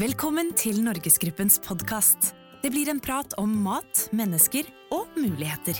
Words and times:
Velkommen 0.00 0.54
til 0.56 0.78
Norgesgruppens 0.80 1.58
podkast. 1.60 2.30
Det 2.62 2.70
blir 2.72 2.88
en 2.88 3.00
prat 3.04 3.34
om 3.36 3.50
mat, 3.60 4.06
mennesker 4.16 4.64
og 4.88 5.10
muligheter. 5.20 5.76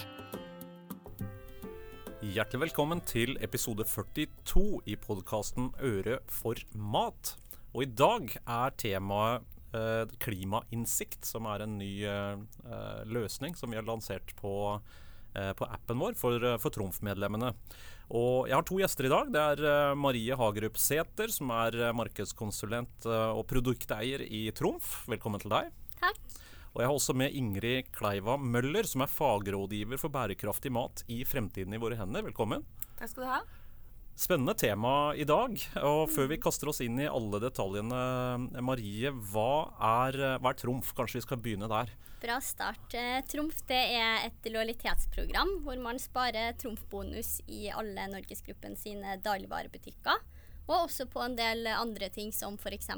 Hjertelig 2.20 2.60
velkommen 2.66 3.00
til 3.08 3.38
episode 3.40 3.86
42 3.88 4.82
i 4.84 4.98
podkasten 5.00 5.70
Øre 5.80 6.18
for 6.28 6.60
mat. 6.76 7.32
Og 7.72 7.86
i 7.86 7.88
dag 7.88 8.28
er 8.36 8.76
temaet 8.76 9.48
eh, 9.72 10.04
klimainnsikt, 10.20 11.24
som 11.24 11.48
er 11.48 11.64
en 11.64 11.78
ny 11.80 11.92
eh, 12.04 12.36
løsning 13.08 13.56
som 13.56 13.72
vi 13.72 13.80
har 13.80 13.88
lansert 13.88 14.36
på, 14.36 14.76
eh, 14.76 15.02
på 15.32 15.68
appen 15.68 16.02
vår 16.02 16.16
for, 16.18 16.36
eh, 16.44 16.58
for 16.60 16.74
Trumf-medlemmene. 16.74 17.54
Og 18.12 18.48
jeg 18.50 18.56
har 18.58 18.66
to 18.68 18.78
gjester 18.80 19.08
i 19.08 19.12
dag. 19.12 19.30
Det 19.32 19.42
er 19.54 19.62
eh, 19.64 19.94
Marie 19.96 20.36
Hagerup 20.36 20.76
Sæther, 20.80 21.32
som 21.32 21.52
er 21.56 21.78
eh, 21.78 21.94
markedskonsulent 21.96 23.06
eh, 23.08 23.30
og 23.32 23.46
produkteier 23.48 24.24
i 24.26 24.44
Trumf. 24.56 25.06
Velkommen 25.08 25.40
til 25.40 25.54
deg. 25.54 25.70
Takk. 26.02 26.20
Og 26.72 26.80
jeg 26.80 26.88
har 26.88 26.98
også 26.98 27.16
med 27.16 27.34
Ingrid 27.36 27.88
Kleiva 27.92 28.36
Møller, 28.40 28.84
som 28.88 29.04
er 29.04 29.12
fagrådgiver 29.12 30.00
for 30.00 30.12
bærekraftig 30.12 30.72
mat 30.72 31.02
i 31.12 31.22
Fremtiden 31.28 31.72
i 31.76 31.80
våre 31.80 31.96
hender. 32.00 32.24
Velkommen. 32.28 32.64
Takk 33.00 33.12
skal 33.12 33.24
du 33.24 33.30
ha. 33.32 33.42
Spennende 34.22 34.54
tema 34.60 35.12
i 35.16 35.24
dag. 35.28 35.56
Og 35.80 36.04
før 36.12 36.28
vi 36.32 36.40
kaster 36.40 36.68
oss 36.68 36.82
inn 36.84 37.00
i 37.00 37.08
alle 37.08 37.40
detaljene, 37.40 38.00
Marie, 38.64 39.12
hva 39.32 39.52
er, 40.04 40.20
hva 40.36 40.52
er 40.52 40.60
Trumf? 40.60 40.92
Kanskje 40.96 41.20
vi 41.20 41.26
skal 41.26 41.40
begynne 41.44 41.68
der? 41.72 41.92
Bra 42.22 42.40
start. 42.40 42.94
Eh, 42.94 43.24
Trumf 43.26 43.64
det 43.66 43.80
er 43.96 44.28
et 44.28 44.46
lojalitetsprogram 44.46 45.56
hvor 45.64 45.78
man 45.82 45.98
sparer 45.98 46.52
trumfbonus 46.54 47.40
i 47.50 47.64
alle 47.74 48.04
Norgesgruppen 48.12 48.76
sine 48.78 49.16
dagligvarebutikker. 49.24 50.20
Og 50.68 50.76
også 50.84 51.08
på 51.10 51.18
en 51.24 51.34
del 51.34 51.66
andre 51.66 52.06
ting 52.14 52.30
som 52.30 52.54
f.eks. 52.54 52.92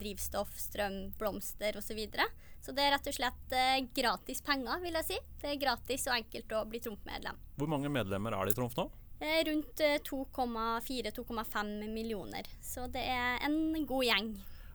drivstoff, 0.00 0.54
strøm, 0.56 1.12
blomster 1.20 1.76
osv. 1.76 1.90
Så, 1.90 1.98
videre. 1.98 2.24
så 2.64 2.72
det 2.72 2.86
er 2.86 2.94
rett 2.96 3.10
og 3.12 3.18
slett 3.18 3.52
eh, 3.58 3.84
gratis 3.92 4.40
penger, 4.40 4.80
vil 4.80 4.96
jeg 5.02 5.08
si. 5.10 5.20
Det 5.42 5.52
er 5.52 5.60
gratis 5.60 6.08
og 6.08 6.16
enkelt 6.16 6.56
å 6.56 6.64
bli 6.72 6.80
Trumf-medlem. 6.80 7.36
Hvor 7.60 7.68
mange 7.68 7.92
medlemmer 7.92 8.38
er 8.38 8.48
det 8.48 8.56
i 8.56 8.60
Trumf 8.62 8.78
nå? 8.80 8.88
Eh, 9.20 9.42
Rundt 9.50 9.84
2,4-2,5 10.08 11.92
millioner. 11.92 12.48
Så 12.64 12.88
det 12.88 13.04
er 13.04 13.36
en 13.44 13.84
god 13.84 14.08
gjeng. 14.08 14.32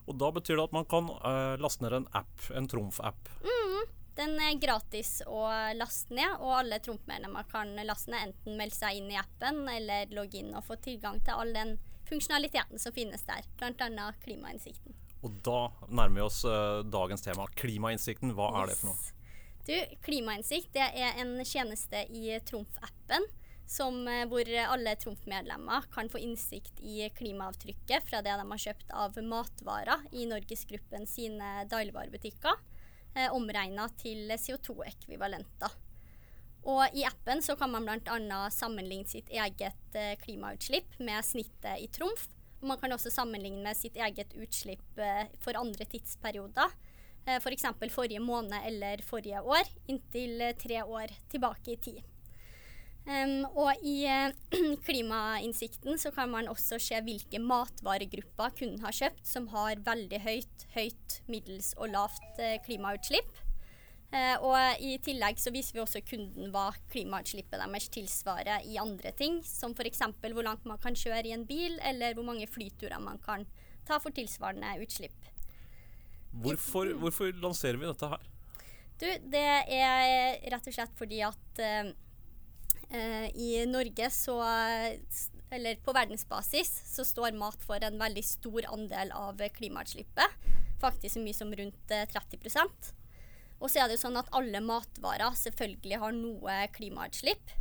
Og 0.07 0.15
Da 0.15 0.31
betyr 0.31 0.55
det 0.55 0.67
at 0.69 0.75
man 0.75 0.87
kan 0.87 1.09
eh, 1.11 1.55
laste 1.59 1.83
ned 1.83 1.97
en 1.99 2.09
app, 2.15 2.49
en 2.55 2.67
Trumf-app. 2.71 3.31
Den 4.17 4.33
er 4.41 4.55
gratis 4.57 5.19
å 5.29 5.43
laste 5.77 6.15
ned, 6.17 6.39
og 6.41 6.55
alle 6.63 6.79
Trumf-medlemmer 6.81 7.45
kan 7.51 7.75
laste 7.85 8.09
ned 8.09 8.31
enten 8.31 8.55
melde 8.57 8.73
seg 8.73 8.97
inn 8.97 9.11
i 9.13 9.19
appen 9.19 9.61
eller 9.69 10.09
logge 10.17 10.39
inn 10.41 10.55
og 10.57 10.65
få 10.65 10.79
tilgang 10.81 11.19
til 11.21 11.37
all 11.37 11.53
den 11.53 11.75
funksjonaliteten 12.09 12.81
som 12.81 12.95
finnes 12.95 13.21
der, 13.27 13.45
bl.a. 13.59 14.07
klimainnsikten. 14.23 14.95
Og 15.21 15.37
da 15.45 15.67
nærmer 15.85 16.15
vi 16.15 16.25
oss 16.25 16.39
uh, 16.47 16.81
dagens 16.87 17.25
tema. 17.25 17.45
Klimainnsikten, 17.59 18.33
hva 18.37 18.49
er 18.61 18.71
det 18.71 18.79
for 18.79 18.93
noe? 18.93 19.13
Du, 19.67 19.75
Klimainnsikt 20.05 20.71
det 20.73 20.87
er 20.95 21.21
en 21.21 21.35
tjeneste 21.45 22.05
i 22.09 22.39
Trumf-appen 22.47 23.25
som, 23.67 23.99
eh, 24.07 24.25
hvor 24.29 24.47
alle 24.63 24.95
Trump-medlemmer 24.95 25.89
kan 25.93 26.09
få 26.09 26.21
innsikt 26.23 26.79
i 26.79 27.09
klimaavtrykket 27.17 28.07
fra 28.07 28.21
det 28.23 28.37
de 28.39 28.45
har 28.51 28.63
kjøpt 28.63 28.93
av 28.95 29.19
matvarer 29.23 30.07
i 30.11 30.25
Norgesgruppen 30.29 31.05
sine 31.07 31.65
dagligvarebutikker, 31.69 32.55
eh, 33.15 33.27
omregna 33.33 33.89
til 33.99 34.31
CO2-ekvivalenter. 34.31 35.83
Og 36.67 36.97
I 36.97 37.05
appen 37.07 37.39
så 37.43 37.55
kan 37.55 37.71
man 37.71 37.85
bl.a. 37.87 38.39
sammenligne 38.51 39.07
sitt 39.07 39.29
eget 39.31 39.95
eh, 39.95 40.15
klimautslipp 40.19 40.97
med 40.99 41.23
snittet 41.23 41.79
i 41.79 41.87
Trumf. 41.87 42.27
Og 42.59 42.71
man 42.71 42.79
kan 42.81 42.91
også 42.95 43.13
sammenligne 43.13 43.61
med 43.63 43.77
sitt 43.77 43.95
eget 43.95 44.33
utslipp 44.35 44.99
eh, 44.99 45.29
for 45.43 45.59
andre 45.59 45.87
tidsperioder. 45.87 46.73
Eh, 47.23 47.37
F.eks. 47.37 47.69
For 47.69 47.95
forrige 48.01 48.23
måned 48.23 48.57
eller 48.67 49.03
forrige 49.05 49.43
år, 49.43 49.71
inntil 49.87 50.41
eh, 50.41 50.55
tre 50.59 50.83
år 50.83 51.13
tilbake 51.31 51.75
i 51.75 51.81
tid. 51.87 52.03
Um, 53.07 53.45
og 53.55 53.85
i 53.87 54.01
eh, 54.03 54.33
klimainnsikten 54.87 55.95
så 55.95 56.11
kan 56.11 56.27
man 56.27 56.49
også 56.51 56.75
se 56.81 56.97
hvilke 57.05 57.39
matvaregrupper 57.39 58.55
kunden 58.57 58.81
har 58.83 58.95
kjøpt 58.95 59.21
som 59.23 59.45
har 59.53 59.79
veldig 59.85 60.19
høyt, 60.25 60.65
høyt, 60.73 61.21
middels 61.31 61.71
og 61.77 61.93
lavt 61.93 62.41
eh, 62.43 62.57
klimautslipp. 62.65 63.29
Uh, 64.11 64.35
og 64.47 64.83
i 64.83 64.93
tillegg 65.03 65.39
så 65.39 65.51
viser 65.51 65.75
vi 65.75 65.81
også 65.83 66.01
kunden 66.07 66.51
hva 66.51 66.69
klimautslippet 66.91 67.59
deres 67.59 67.87
tilsvarer 67.91 68.67
i 68.67 68.75
andre 68.79 69.13
ting, 69.15 69.39
som 69.43 69.75
f.eks. 69.75 70.03
hvor 70.23 70.43
langt 70.43 70.67
man 70.67 70.79
kan 70.83 70.95
kjøre 70.95 71.27
i 71.27 71.33
en 71.35 71.47
bil, 71.47 71.75
eller 71.87 72.15
hvor 72.15 72.27
mange 72.27 72.47
flyturer 72.47 72.99
man 73.03 73.19
kan 73.23 73.43
ta 73.87 73.99
for 74.03 74.15
tilsvarende 74.15 74.73
utslipp. 74.83 75.31
Hvorfor, 76.43 76.91
hvorfor 76.99 77.31
lanserer 77.39 77.79
vi 77.79 77.87
dette 77.87 78.11
her? 78.11 78.27
Du, 78.97 79.07
det 79.31 79.47
er 79.77 80.39
rett 80.51 80.67
og 80.67 80.75
slett 80.75 80.95
fordi 80.97 81.19
at 81.23 81.61
eh, 81.61 81.91
i 82.87 83.65
Norge 83.67 84.07
så 84.15 84.37
Eller 85.51 85.75
på 85.83 85.91
verdensbasis 85.91 86.69
så 86.87 87.03
står 87.03 87.35
mat 87.35 87.59
for 87.67 87.83
en 87.83 87.99
veldig 87.99 88.23
stor 88.23 88.67
andel 88.71 89.11
av 89.11 89.43
klimautslippet. 89.57 90.47
Faktisk 90.81 91.17
så 91.17 91.23
mye 91.23 91.37
som 91.37 91.53
rundt 91.55 91.93
eh, 91.93 92.05
30% 92.05 92.91
Og 93.59 93.69
så 93.69 93.81
er 93.81 93.87
det 93.87 93.97
jo 93.97 94.03
sånn 94.05 94.19
at 94.19 94.29
alle 94.37 94.61
matvarer 94.61 95.33
selvfølgelig 95.39 96.01
har 96.03 96.13
noe 96.13 96.57
klimautslipp. 96.75 97.53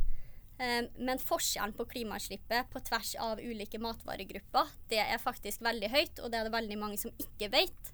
Eh, 0.61 0.83
men 1.01 1.21
forskjellen 1.21 1.73
på 1.77 1.87
klimautslippet 1.89 2.69
på 2.73 2.81
tvers 2.85 3.15
av 3.21 3.41
ulike 3.41 3.81
matvaregrupper, 3.81 4.69
det 4.91 5.01
er 5.01 5.21
faktisk 5.21 5.65
veldig 5.65 5.89
høyt, 5.93 6.21
og 6.21 6.29
det 6.31 6.39
er 6.39 6.49
det 6.49 6.53
veldig 6.53 6.77
mange 6.81 7.01
som 7.01 7.13
ikke 7.17 7.49
vet. 7.53 7.93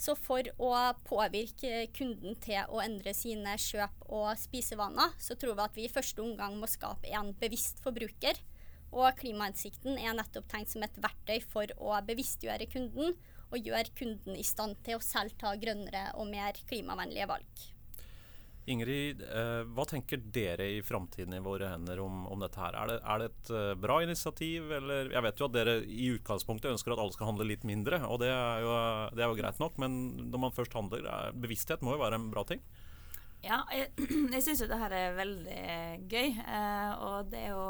Så 0.00 0.14
for 0.18 0.46
å 0.58 0.70
påvirke 1.06 1.86
kunden 1.94 2.34
til 2.42 2.64
å 2.68 2.80
endre 2.82 3.14
sine 3.14 3.54
kjøp 3.60 4.06
og 4.10 4.32
spisevaner, 4.40 5.14
så 5.20 5.36
tror 5.38 5.58
vi 5.58 5.66
at 5.66 5.76
vi 5.78 5.86
i 5.86 5.92
første 5.92 6.24
omgang 6.24 6.56
må 6.58 6.70
skape 6.70 7.12
en 7.14 7.32
bevisst 7.38 7.82
forbruker. 7.84 8.40
Og 8.92 9.08
klimainnsikten 9.20 9.96
er 9.96 10.16
nettopp 10.18 10.50
tenkt 10.52 10.74
som 10.74 10.84
et 10.84 10.98
verktøy 11.00 11.38
for 11.52 11.70
å 11.80 11.94
bevisstgjøre 12.08 12.68
kunden, 12.72 13.14
og 13.52 13.68
gjøre 13.68 13.92
kunden 13.96 14.36
i 14.36 14.44
stand 14.46 14.78
til 14.84 14.96
å 14.96 15.04
selv 15.04 15.36
ta 15.40 15.52
grønnere 15.60 16.10
og 16.16 16.28
mer 16.32 16.56
klimavennlige 16.68 17.28
valg. 17.28 17.71
Ingrid, 18.70 19.22
eh, 19.26 19.64
hva 19.74 19.84
tenker 19.90 20.20
dere 20.34 20.68
i 20.76 20.82
framtiden 20.86 21.34
i 21.34 21.40
våre 21.42 21.72
hender 21.72 21.98
om, 21.98 22.20
om 22.30 22.42
dette 22.42 22.60
her? 22.62 22.76
Er 22.78 22.92
det, 22.92 22.98
er 23.02 23.18
det 23.18 23.26
et 23.32 23.50
eh, 23.58 23.70
bra 23.82 23.96
initiativ, 24.04 24.68
eller 24.76 25.10
Jeg 25.10 25.24
vet 25.26 25.40
jo 25.40 25.48
at 25.48 25.56
dere 25.56 25.74
i 25.82 26.12
utgangspunktet 26.14 26.70
ønsker 26.70 26.94
at 26.94 27.02
alle 27.02 27.14
skal 27.16 27.32
handle 27.32 27.48
litt 27.48 27.66
mindre, 27.66 27.98
og 28.06 28.20
det 28.22 28.30
er 28.30 28.62
jo, 28.62 28.76
det 29.18 29.24
er 29.24 29.32
jo 29.32 29.38
greit 29.40 29.58
nok, 29.62 29.80
men 29.82 29.96
når 30.30 30.44
man 30.44 30.54
først 30.54 30.76
handler, 30.78 31.08
er, 31.10 31.34
bevissthet 31.42 31.82
må 31.82 31.96
jo 31.96 32.04
være 32.04 32.20
en 32.20 32.28
bra 32.30 32.44
ting? 32.46 32.62
Ja, 33.42 33.64
jeg, 33.74 33.90
jeg 34.36 34.44
syns 34.46 34.62
jo 34.62 34.68
det 34.70 34.78
her 34.84 34.94
er 34.94 35.18
veldig 35.18 35.64
gøy. 36.12 36.30
Eh, 36.30 36.92
og 37.02 37.32
det 37.32 37.42
er 37.48 37.56
jo, 37.56 37.66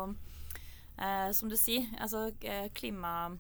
som 1.33 1.49
du 1.49 1.57
sier, 1.57 1.89
altså 2.05 2.29
klima 2.77 3.33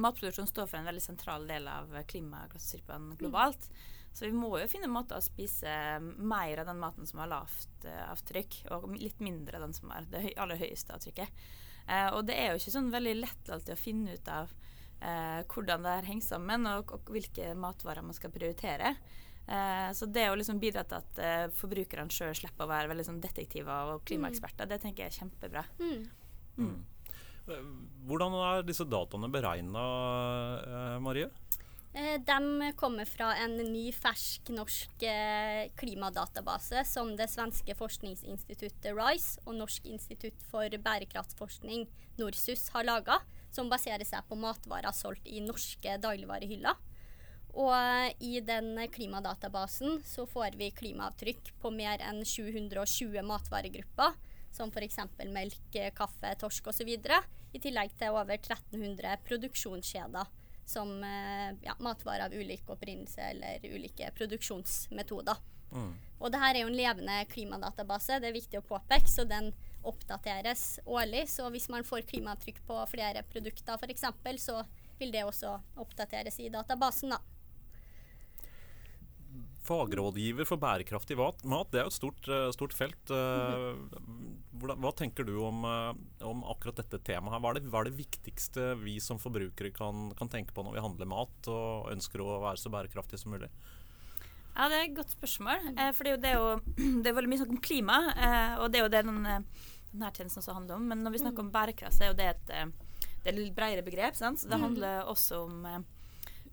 Matproduksjon 0.00 0.48
står 0.48 0.66
for 0.68 0.80
en 0.80 0.88
veldig 0.88 1.00
sentral 1.04 1.44
del 1.48 1.68
av 1.72 1.92
klimagassutslippene 2.08 3.16
globalt. 3.20 3.68
Så 4.16 4.24
vi 4.24 4.32
må 4.32 4.48
jo 4.56 4.68
finne 4.70 4.88
måter 4.88 5.18
å 5.20 5.24
spise 5.24 5.70
mer 6.00 6.62
av 6.62 6.70
den 6.70 6.80
maten 6.80 7.08
som 7.08 7.20
har 7.20 7.28
lavt 7.34 7.84
uh, 7.84 8.06
avtrykk, 8.14 8.62
og 8.72 8.88
litt 8.96 9.20
mindre 9.20 9.58
av 9.58 9.66
den 9.66 9.76
som 9.76 9.92
har 9.92 10.08
det 10.08 10.24
høy, 10.24 10.32
aller 10.40 10.60
høyeste 10.60 10.96
avtrykket. 10.96 11.44
Uh, 11.84 12.08
og 12.16 12.22
det 12.30 12.38
er 12.40 12.50
jo 12.50 12.62
ikke 12.62 12.74
sånn 12.78 12.88
veldig 12.94 13.12
lett 13.18 13.52
alltid 13.52 13.76
å 13.76 13.78
finne 13.78 14.16
ut 14.16 14.32
av 14.32 14.48
uh, 15.04 15.44
hvordan 15.52 15.84
det 15.84 15.94
her 15.98 16.08
henger 16.08 16.28
sammen, 16.30 16.64
og, 16.72 16.96
og, 16.96 17.12
hvilke 17.12 17.52
matvarer 17.60 18.06
man 18.08 18.16
skal 18.16 18.32
prioritere. 18.32 18.96
Eh, 19.46 19.92
så 19.94 20.08
det 20.10 20.26
å 20.26 20.34
liksom 20.34 20.58
bidra 20.58 20.82
til 20.82 20.98
at 20.98 21.18
eh, 21.22 21.44
forbrukerne 21.54 22.10
sjøl 22.10 22.34
slipper 22.34 22.66
å 22.66 22.70
være 22.70 22.90
veldig 22.90 23.04
sånn 23.06 23.22
detektiver 23.22 23.92
og 23.94 24.02
klimaeksperter, 24.08 24.66
det 24.66 24.80
tenker 24.82 25.04
jeg 25.04 25.12
er 25.12 25.18
kjempebra. 25.20 25.62
Mm. 25.78 26.00
Mm. 26.56 26.78
Hvordan 28.08 28.34
er 28.42 28.66
disse 28.66 28.88
dataene 28.90 29.30
beregna, 29.30 29.84
eh, 30.64 30.96
Marie? 31.04 31.30
Eh, 31.96 32.20
De 32.20 32.72
kommer 32.76 33.04
fra 33.08 33.30
en 33.40 33.54
ny, 33.56 33.86
fersk 33.92 34.50
norsk 34.52 35.04
eh, 35.08 35.70
klimadatabase 35.80 36.82
som 36.84 37.14
det 37.16 37.30
svenske 37.32 37.72
forskningsinstituttet 37.78 38.90
RISE 38.92 39.40
og 39.46 39.56
Norsk 39.62 39.88
institutt 39.88 40.44
for 40.50 40.68
bærekraftsforskning, 40.68 41.86
NORSUS, 42.20 42.68
har 42.76 42.84
laga, 42.84 43.16
som 43.48 43.72
baserer 43.72 44.04
seg 44.04 44.28
på 44.28 44.36
matvarer 44.36 44.92
solgt 44.92 45.24
i 45.24 45.40
norske 45.40 45.96
dagligvarehyller. 46.04 46.76
Og 47.56 47.72
eh, 47.72 48.12
i 48.20 48.44
den 48.44 48.74
klimadatabasen 48.92 50.02
så 50.04 50.28
får 50.28 50.60
vi 50.60 50.74
klimaavtrykk 50.76 51.54
på 51.62 51.72
mer 51.72 52.04
enn 52.04 52.20
720 52.28 53.24
matvaregrupper, 53.24 54.20
som 54.52 54.68
f.eks. 54.68 55.00
melk, 55.32 55.84
kaffe, 55.96 56.36
torsk 56.44 56.74
osv., 56.74 56.98
i 57.56 57.60
tillegg 57.62 57.96
til 57.96 58.12
over 58.12 58.36
1300 58.36 59.22
produksjonskjeder 59.24 60.36
som 60.66 61.04
eh, 61.04 61.54
ja, 61.62 61.76
matvarer 61.78 62.26
av 62.26 62.34
ulik 62.34 62.70
opprinnelse 62.70 63.20
eller 63.30 63.62
ulike 63.64 64.10
produksjonsmetoder. 64.18 65.38
Mm. 65.72 65.92
Og 66.18 66.32
det 66.32 66.40
her 66.40 66.54
er 66.54 66.64
jo 66.64 66.70
en 66.70 66.78
levende 66.78 67.16
klimadatabase, 67.30 68.18
det 68.22 68.30
er 68.30 68.36
viktig 68.36 68.60
å 68.60 68.66
påpeke, 68.66 69.08
så 69.10 69.26
den 69.28 69.52
oppdateres 69.86 70.80
årlig. 70.84 71.26
Så 71.30 71.46
hvis 71.54 71.68
man 71.70 71.86
får 71.86 72.08
klimaavtrykk 72.10 72.62
på 72.66 72.80
flere 72.90 73.22
produkter 73.30 73.78
f.eks., 73.78 74.06
så 74.42 74.62
vil 74.98 75.12
det 75.14 75.26
også 75.26 75.58
oppdateres 75.82 76.40
i 76.40 76.50
databasen. 76.50 77.14
da. 77.14 77.35
Fagrådgiver 79.66 80.46
for 80.46 80.60
bærekraftig 80.62 81.16
mat, 81.18 81.70
det 81.72 81.80
er 81.80 81.86
jo 81.86 81.90
et 81.90 81.96
stort, 81.96 82.28
eh, 82.30 82.50
stort 82.54 82.74
felt. 82.76 83.10
Eh, 83.10 83.78
hvordan, 84.56 84.78
hva 84.82 84.92
tenker 84.96 85.26
du 85.26 85.34
om, 85.42 85.64
om, 86.24 86.44
akkurat 86.52 86.78
dette 86.80 87.00
temaet? 87.04 87.40
Hva 87.42 87.50
er, 87.50 87.58
det, 87.58 87.70
hva 87.72 87.82
er 87.82 87.90
det 87.90 87.98
viktigste 87.98 88.74
vi 88.80 88.98
som 89.02 89.20
forbrukere 89.22 89.72
kan, 89.74 90.10
kan, 90.18 90.30
tenke 90.32 90.54
på 90.56 90.64
når 90.64 90.78
vi 90.78 90.84
handler 90.84 91.10
mat 91.10 91.50
og 91.52 91.90
ønsker 91.92 92.22
å 92.22 92.38
være 92.46 92.62
så 92.62 92.72
bærekraftige 92.72 93.20
som 93.22 93.34
mulig? 93.34 93.50
Ja, 94.56 94.70
Det 94.70 94.76
er 94.76 94.84
et 94.86 94.96
godt 94.96 95.12
spørsmål. 95.12 95.72
Eh, 95.74 95.90
for 95.92 96.06
det 96.06 96.14
er, 96.14 96.16
jo, 96.16 96.22
det, 96.22 96.30
er 96.30 96.38
jo, 96.40 97.02
det 97.02 97.10
er 97.10 97.18
veldig 97.18 97.32
mye 97.32 97.42
snakk 97.42 97.56
om 97.56 97.64
klima, 97.64 97.98
eh, 98.14 98.54
og 98.62 98.70
det 98.70 98.80
er 98.80 98.86
jo 98.86 98.94
det 98.94 99.04
den, 99.10 99.20
denne 99.90 100.14
tjenesten 100.14 100.40
også 100.44 100.56
handler 100.56 100.78
om. 100.78 100.88
Men 100.92 101.04
når 101.04 101.16
vi 101.16 101.24
snakker 101.26 101.44
om 101.44 101.52
bærekraft, 101.52 101.98
så 101.98 102.06
er 102.06 102.14
jo 102.14 102.20
det 102.22 102.30
et, 102.32 102.46
det 102.48 103.28
er 103.28 103.34
et 103.34 103.42
litt 103.42 103.58
bredere 103.58 103.84
begrep. 103.84 104.16
Sant? 104.16 104.40
Så 104.40 104.48
det 104.48 104.62
handler 104.62 105.04
også 105.10 105.44
om 105.50 105.84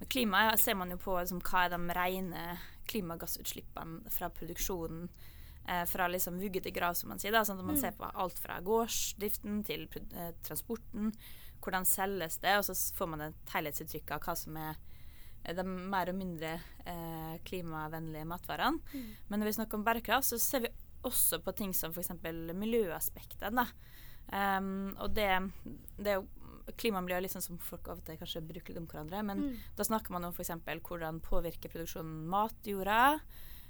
klima. 0.10 0.58
ser 0.58 0.76
man 0.76 0.92
jo 0.92 1.00
på 1.00 1.16
liksom, 1.20 1.40
hva 1.46 1.66
er 1.66 1.76
de 1.76 1.96
rene 1.96 2.44
klimagassutslippene 2.94 4.14
fra 4.14 4.30
produksjonen 4.34 5.10
eh, 5.68 5.84
fra 5.90 6.08
liksom 6.08 6.40
vugge 6.42 6.62
til 6.64 6.76
grav, 6.76 6.94
som 6.98 7.12
man 7.14 7.22
sier. 7.22 7.34
da, 7.34 7.44
sånn 7.46 7.62
at 7.62 7.66
Man 7.66 7.78
mm. 7.78 7.82
ser 7.82 7.98
på 7.98 8.10
alt 8.10 8.40
fra 8.40 8.60
gårdsdriften 8.64 9.64
til 9.68 9.88
eh, 10.12 10.34
transporten. 10.46 11.14
Hvordan 11.64 11.88
selges 11.88 12.40
det? 12.44 12.58
Og 12.60 12.68
så 12.68 12.76
får 12.98 13.12
man 13.14 13.28
et 13.30 13.56
helhetsinntrykk 13.56 14.16
av 14.16 14.26
hva 14.26 14.38
som 14.40 14.58
er 14.60 14.78
eh, 15.44 15.56
de 15.56 15.66
mer 15.66 16.12
og 16.12 16.20
mindre 16.20 16.56
eh, 16.86 17.36
klimavennlige 17.48 18.30
matvarene. 18.30 18.84
Mm. 18.94 19.12
Men 19.30 19.44
når 19.44 19.52
vi 19.52 19.58
snakker 19.60 19.80
om 19.80 19.86
bærekraft, 19.88 20.32
så 20.32 20.42
ser 20.42 20.68
vi 20.68 20.74
også 21.04 21.42
på 21.44 21.52
ting 21.52 21.74
som 21.76 21.92
f.eks. 21.92 22.14
miljøaspektet. 22.56 23.60
Um, 24.32 24.96
og 25.04 25.12
det, 25.18 25.28
det, 26.00 26.14
er 26.14 26.22
jo 26.22 26.43
klima 26.80 27.00
og 27.00 27.06
miljø 27.06 27.18
er 27.20 27.26
litt 27.26 27.36
sånn 27.36 27.46
som 27.46 27.62
folk 27.62 27.88
av 27.92 28.02
og 28.02 28.08
til 28.08 28.20
kanskje 28.20 28.44
bruker 28.48 28.80
om 28.80 28.88
hverandre. 28.90 29.24
Men 29.26 29.46
mm. 29.46 29.56
da 29.78 29.88
snakker 29.88 30.16
man 30.16 30.28
om 30.28 30.36
f.eks. 30.36 30.54
hvordan 30.88 31.22
påvirker 31.26 31.74
produksjonen 31.74 32.28
matjorda. 32.32 33.02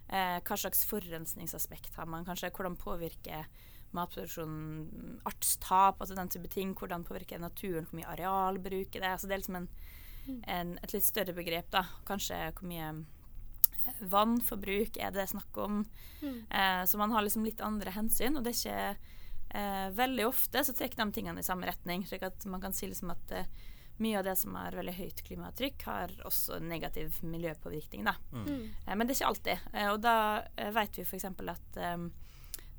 Eh, 0.07 0.39
hva 0.43 0.57
slags 0.59 0.83
forurensningsaspekt 0.89 1.95
har 1.97 2.09
man 2.09 2.27
kanskje? 2.27 2.51
Hvordan 2.53 2.77
påvirker 2.79 3.47
matproduksjonen 3.93 5.19
artstap, 5.29 6.01
altså 6.01 6.15
den 6.17 6.31
type 6.33 6.49
ting. 6.51 6.73
Hvordan 6.77 7.05
påvirker 7.07 7.41
naturen, 7.41 7.87
hvor 7.89 7.99
mye 7.99 8.11
areal 8.15 8.59
bruker 8.61 9.03
det. 9.03 9.11
Altså 9.15 9.29
det 9.29 9.35
er 9.35 9.43
liksom 9.43 9.59
en, 9.61 9.67
mm. 10.27 10.39
en, 10.55 10.77
et 10.83 10.95
litt 10.95 11.07
større 11.07 11.35
begrep, 11.37 11.69
da. 11.73 11.85
Kanskje 12.07 12.39
hvor 12.57 12.69
mye 12.69 12.89
eh, 12.91 14.05
vannforbruk 14.13 14.97
er 14.97 15.13
det 15.15 15.29
snakk 15.31 15.61
om. 15.61 15.83
Mm. 16.23 16.39
Eh, 16.49 16.83
så 16.89 17.01
man 17.01 17.13
har 17.13 17.25
liksom 17.25 17.45
litt 17.47 17.61
andre 17.63 17.93
hensyn. 17.95 18.37
Og 18.37 18.45
det 18.45 18.55
er 18.55 18.61
ikke 18.61 19.21
eh, 19.53 19.89
veldig 19.95 20.27
ofte 20.27 20.63
så 20.65 20.75
trekker 20.75 20.99
de 20.99 21.11
tingene 21.15 21.39
i 21.39 21.45
samme 21.45 21.67
retning. 21.69 22.07
slik 22.07 22.25
at 22.27 22.45
man 22.49 22.61
kan 22.61 22.73
si 22.73 22.89
liksom 22.89 23.13
at 23.13 23.31
eh, 23.31 23.47
mye 23.97 24.19
av 24.19 24.25
det 24.25 24.35
som 24.35 24.55
har 24.57 24.75
veldig 24.75 24.95
høyt 24.97 25.23
klimatrykk, 25.27 25.85
har 25.85 26.13
også 26.25 26.59
negativ 26.59 27.19
miljøpåvirkning. 27.21 28.05
Da. 28.09 28.15
Mm. 28.31 28.45
mm. 28.45 28.67
Eh, 28.87 28.95
men 28.95 29.07
det 29.07 29.15
er 29.15 29.21
ikke 29.21 29.31
alltid. 29.31 29.65
Eh, 29.73 29.89
og 29.93 30.03
da 30.03 30.17
eh, 30.57 30.71
vet 30.75 30.99
vi 30.99 31.07
f.eks. 31.07 31.25
at 31.29 31.81
eh, 31.81 31.97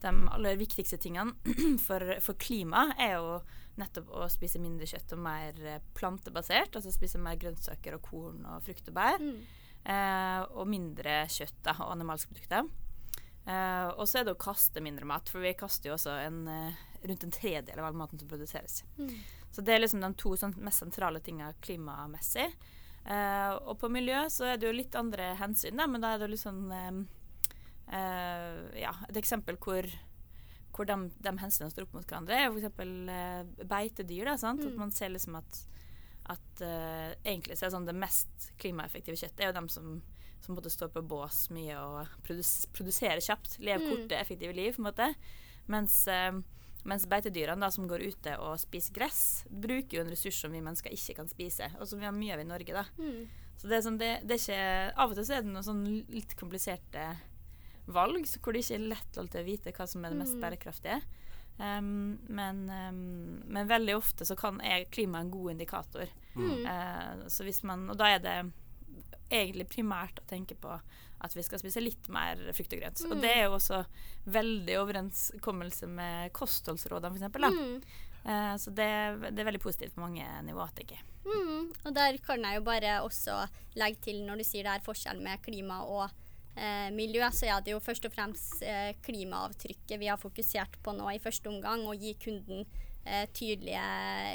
de 0.05 0.15
aller 0.37 0.61
viktigste 0.61 0.99
tingene 1.00 1.55
for, 1.87 2.17
for 2.21 2.38
klima 2.41 2.91
er 3.00 3.17
jo 3.17 3.38
nettopp 3.81 4.11
å 4.15 4.27
spise 4.31 4.61
mindre 4.62 4.87
kjøtt 4.87 5.17
og 5.17 5.23
mer 5.25 5.61
plantebasert. 5.97 6.77
Altså 6.77 6.93
spise 6.94 7.23
mer 7.23 7.38
grønnsaker 7.41 7.97
og 7.97 8.05
korn 8.06 8.44
og 8.47 8.62
frukt 8.67 8.91
og 8.91 8.99
bær. 8.99 9.23
Mm. 9.23 9.38
Eh, 9.85 10.41
og 10.56 10.69
mindre 10.70 11.25
kjøtt 11.29 11.59
da, 11.65 11.77
og 11.85 11.93
animalske 11.94 12.32
produkter. 12.32 12.69
Uh, 13.44 13.91
og 14.00 14.06
så 14.08 14.20
er 14.20 14.25
det 14.25 14.32
å 14.32 14.41
kaste 14.41 14.81
mindre 14.81 15.05
mat, 15.08 15.29
for 15.29 15.44
vi 15.44 15.52
kaster 15.58 15.91
jo 15.91 15.99
også 15.99 16.14
en, 16.23 16.44
uh, 16.49 16.85
rundt 17.05 17.26
en 17.26 17.35
tredjedel 17.35 17.76
av 17.76 17.91
all 17.91 17.99
maten 17.99 18.20
som 18.20 18.31
produseres. 18.31 18.81
Mm. 18.96 19.11
Så 19.52 19.64
det 19.64 19.75
er 19.75 19.82
liksom 19.82 20.00
de 20.00 20.11
to 20.19 20.32
sånn, 20.41 20.55
mest 20.64 20.81
sentrale 20.81 21.20
tingene 21.25 21.52
klimamessig. 21.64 22.49
Uh, 23.05 23.52
og 23.69 23.76
på 23.82 23.91
miljø 23.93 24.23
så 24.32 24.49
er 24.49 24.56
det 24.56 24.70
jo 24.70 24.79
litt 24.79 24.96
andre 24.96 25.35
hensyn, 25.37 25.76
da, 25.76 25.87
men 25.91 26.00
da 26.00 26.14
er 26.14 26.23
det 26.23 26.31
jo 26.31 26.35
litt 26.37 26.46
sånn 26.46 26.64
Ja, 27.85 28.94
et 29.11 29.19
eksempel 29.20 29.58
hvor, 29.61 29.85
hvor 30.73 30.88
de, 30.88 30.94
de, 31.20 31.32
hensynene 31.37 31.69
står 31.70 31.85
opp 31.85 31.99
mot 31.99 32.06
hverandre, 32.08 32.38
er 32.41 32.49
f.eks. 32.49 33.67
beitedyr. 33.69 34.31
Da, 34.31 34.38
sant? 34.41 34.64
Mm. 34.64 34.73
At 34.73 34.81
man 34.81 34.94
ser 34.96 35.12
liksom 35.12 35.37
at, 35.37 35.58
at 36.32 36.62
egentlig 36.65 37.59
så 37.59 37.67
er 37.67 37.73
sånn 37.75 37.88
det 37.88 37.97
mest 37.99 38.47
klimaeffektive 38.62 39.19
kjøttet 39.19 39.43
er 39.43 39.50
jo 39.50 39.56
dem 39.59 39.67
som 39.73 39.88
som 40.44 40.56
måtte 40.56 40.73
står 40.73 40.91
på 40.93 41.03
bås 41.09 41.47
mye 41.55 41.76
og 41.81 42.11
produs 42.26 42.67
produserer 42.76 43.23
kjapt. 43.25 43.59
Leve 43.65 43.85
mm. 43.85 43.91
korte, 43.91 44.19
effektive 44.19 44.53
liv, 44.56 44.75
på 44.76 44.82
en 44.82 44.88
måte. 44.91 45.09
Mens, 45.73 45.97
uh, 46.11 46.37
mens 46.85 47.06
beitedyrene 47.09 47.65
da, 47.65 47.71
som 47.73 47.88
går 47.88 48.05
ute 48.11 48.37
og 48.43 48.59
spiser 48.61 48.97
gress, 48.97 49.23
bruker 49.49 49.99
jo 49.99 50.05
en 50.05 50.12
ressurs 50.12 50.43
som 50.44 50.53
vi 50.53 50.62
mennesker 50.65 50.93
ikke 50.94 51.19
kan 51.21 51.31
spise, 51.31 51.71
og 51.79 51.88
som 51.88 52.03
vi 52.03 52.09
har 52.09 52.17
mye 52.17 52.37
av 52.37 52.44
i 52.44 52.49
Norge. 52.49 52.77
da. 52.77 52.85
Mm. 53.00 53.25
Så 53.61 53.70
det 53.70 53.79
er 53.79 53.87
sånn, 53.87 54.00
det, 54.00 54.11
det 54.27 54.37
er 54.37 54.43
ikke, 54.43 54.65
Av 55.00 55.12
og 55.12 55.17
til 55.17 55.29
så 55.29 55.37
er 55.37 55.44
det 55.44 55.53
noen 55.55 55.67
sånn 55.67 55.85
litt 56.12 56.35
kompliserte 56.37 57.05
valg, 57.94 58.27
hvor 58.41 58.56
det 58.56 58.65
ikke 58.65 58.81
er 58.81 58.88
lett 58.93 59.20
alltid 59.20 59.41
å 59.41 59.47
vite 59.47 59.73
hva 59.77 59.87
som 59.88 60.05
er 60.05 60.12
det 60.12 60.20
mest 60.20 60.37
mm. 60.37 60.43
bærekraftige. 60.44 61.00
Um, 61.56 62.19
men, 62.27 62.71
um, 62.71 63.43
men, 63.47 63.69
veldig 63.69 63.97
ofte 63.97 64.27
så 64.27 64.37
kan, 64.37 64.61
er 64.61 64.89
klima 64.91 65.21
en 65.21 65.31
god 65.31 65.51
indikator. 65.55 66.11
Mm. 66.35 66.67
Uh, 66.67 67.27
så 67.31 67.47
hvis 67.47 67.62
man, 67.62 67.87
og 67.91 67.99
da 68.01 68.11
er 68.11 68.23
det 68.25 68.39
egentlig 69.31 69.69
primært 69.71 70.19
å 70.21 70.27
tenke 70.29 70.56
på 70.59 70.73
at 71.25 71.37
vi 71.37 71.45
skal 71.47 71.61
spise 71.62 71.81
litt 71.81 72.09
mer 72.12 72.41
frukt 72.53 72.75
og 72.75 72.83
grønt. 72.83 73.01
Mm. 73.01 73.12
Og 73.12 73.23
det 73.23 73.31
er 73.31 73.47
jo 73.47 73.55
også 73.56 73.85
veldig 74.35 74.75
overenskommelse 74.83 75.89
med 75.89 76.35
kostholdsrådene, 76.37 77.31
f.eks. 77.31 77.55
Mm. 77.55 77.79
Uh, 78.25 78.55
så 78.61 78.73
det, 78.75 78.91
det, 79.31 79.39
er 79.39 79.49
veldig 79.49 79.62
positivt 79.62 79.97
på 79.97 80.05
mange 80.05 80.27
nivåer, 80.45 80.75
tenker 80.77 80.99
jeg. 80.99 81.09
Mm. 81.25 81.71
Og 81.87 81.95
der 81.97 82.19
kan 82.25 82.45
jeg 82.45 82.59
jo 82.59 82.67
bare 82.67 82.99
også 83.06 83.39
legge 83.81 84.03
til, 84.11 84.21
når 84.27 84.43
du 84.43 84.49
sier 84.49 84.67
det 84.67 84.75
er 84.75 84.85
forskjell 84.85 85.23
med 85.25 85.41
klima 85.45 85.81
og 85.87 86.11
eh, 86.56 86.89
miljø, 86.95 87.27
så 87.35 87.51
er 87.51 87.65
det 87.65 87.75
jo 87.75 87.83
først 87.83 88.09
og 88.09 88.15
fremst 88.15 88.62
eh, 88.67 88.95
klimaavtrykket 89.05 90.01
vi 90.01 90.11
har 90.11 90.21
fokusert 90.21 90.81
på 90.85 90.97
nå 90.97 91.11
i 91.12 91.23
første 91.23 91.51
omgang. 91.51 91.87
Å 91.87 91.97
gi 91.99 92.15
kunden 92.23 92.65
eh, 93.05 93.27
tydelige 93.35 93.85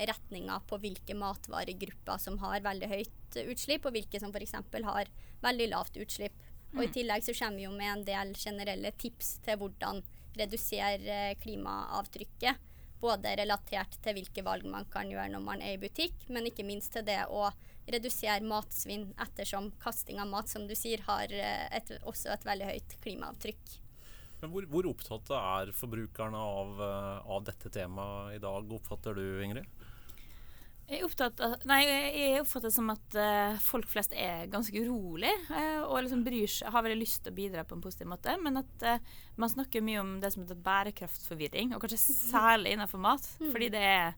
retninger 0.10 0.68
på 0.70 0.80
hvilke 0.84 1.18
matvaregrupper 1.18 2.22
som 2.22 2.40
har 2.44 2.64
veldig 2.66 2.92
høyt 2.92 3.42
utslipp, 3.46 3.86
og 3.86 3.96
hvilke 3.98 4.22
som 4.22 4.34
f.eks. 4.34 4.56
har 4.86 5.12
veldig 5.44 5.70
lavt 5.74 6.00
utslipp. 6.02 6.46
Og 6.76 6.84
I 6.84 6.90
mm. 6.90 6.96
tillegg 6.96 7.26
så 7.26 7.34
kommer 7.34 7.58
vi 7.58 7.66
jo 7.66 7.74
med 7.74 7.92
en 7.92 8.08
del 8.08 8.34
generelle 8.38 8.92
tips 9.02 9.40
til 9.46 9.58
hvordan 9.62 10.04
redusere 10.38 11.16
eh, 11.32 11.38
klimaavtrykket. 11.42 12.68
Både 13.00 13.32
relatert 13.40 13.96
til 14.04 14.18
hvilke 14.18 14.44
valg 14.44 14.66
man 14.68 14.86
kan 14.92 15.10
gjøre 15.10 15.32
når 15.32 15.44
man 15.44 15.62
er 15.64 15.78
i 15.78 15.82
butikk, 15.82 16.28
men 16.28 16.50
ikke 16.50 16.68
minst 16.68 16.92
til 16.94 17.06
det 17.08 17.22
å 17.32 17.48
redusere 17.94 18.46
matsvinn, 18.46 19.10
ettersom 19.22 19.72
kasting 19.84 20.22
av 20.22 20.30
mat, 20.32 20.50
som 20.52 20.68
du 20.70 20.76
sier, 20.78 21.04
har 21.08 21.32
eh, 21.34 21.68
et, 21.76 21.94
også 22.08 22.34
et 22.34 22.48
veldig 22.48 22.72
høyt 22.72 22.98
klimaavtrykk. 23.04 23.78
Men 24.40 24.54
hvor, 24.54 24.68
hvor 24.72 24.88
opptatt 24.88 25.32
er 25.36 25.74
forbrukerne 25.76 26.40
av, 26.40 26.76
eh, 26.86 27.30
av, 27.36 27.46
dette 27.48 27.72
temaet 27.74 28.38
i 28.38 28.42
dag, 28.44 28.76
oppfatter 28.80 29.18
du 29.18 29.44
Ingrid? 29.44 29.68
Jeg, 30.90 31.06
av, 31.06 31.52
nei, 31.70 31.84
jeg 31.86 32.40
oppfatter 32.42 32.72
det 32.72 32.74
som 32.74 32.88
at 32.90 33.16
uh, 33.20 33.60
folk 33.62 33.86
flest 33.92 34.16
er 34.18 34.48
ganske 34.50 34.74
urolig 34.74 35.30
uh, 35.52 35.84
og 35.84 36.00
liksom 36.02 36.24
bryr 36.26 36.50
seg, 36.50 36.72
har 36.74 36.82
veldig 36.82 36.98
lyst 36.98 37.20
til 37.22 37.30
å 37.30 37.38
bidra 37.38 37.62
på 37.68 37.78
en 37.78 37.84
positiv 37.84 38.10
måte. 38.10 38.34
Men 38.42 38.58
at 38.64 38.86
uh, 38.88 39.20
man 39.38 39.54
snakker 39.54 39.86
mye 39.86 40.02
om 40.02 40.16
det 40.24 40.32
som 40.34 40.42
heter 40.42 40.58
bærekraftsforvirring, 40.66 41.76
og 41.76 41.84
kanskje 41.84 42.02
særlig 42.02 42.74
innenfor 42.74 43.04
mat. 43.06 43.28
Mm. 43.38 43.52
Fordi 43.54 43.70
det 43.76 43.84
er 43.86 44.18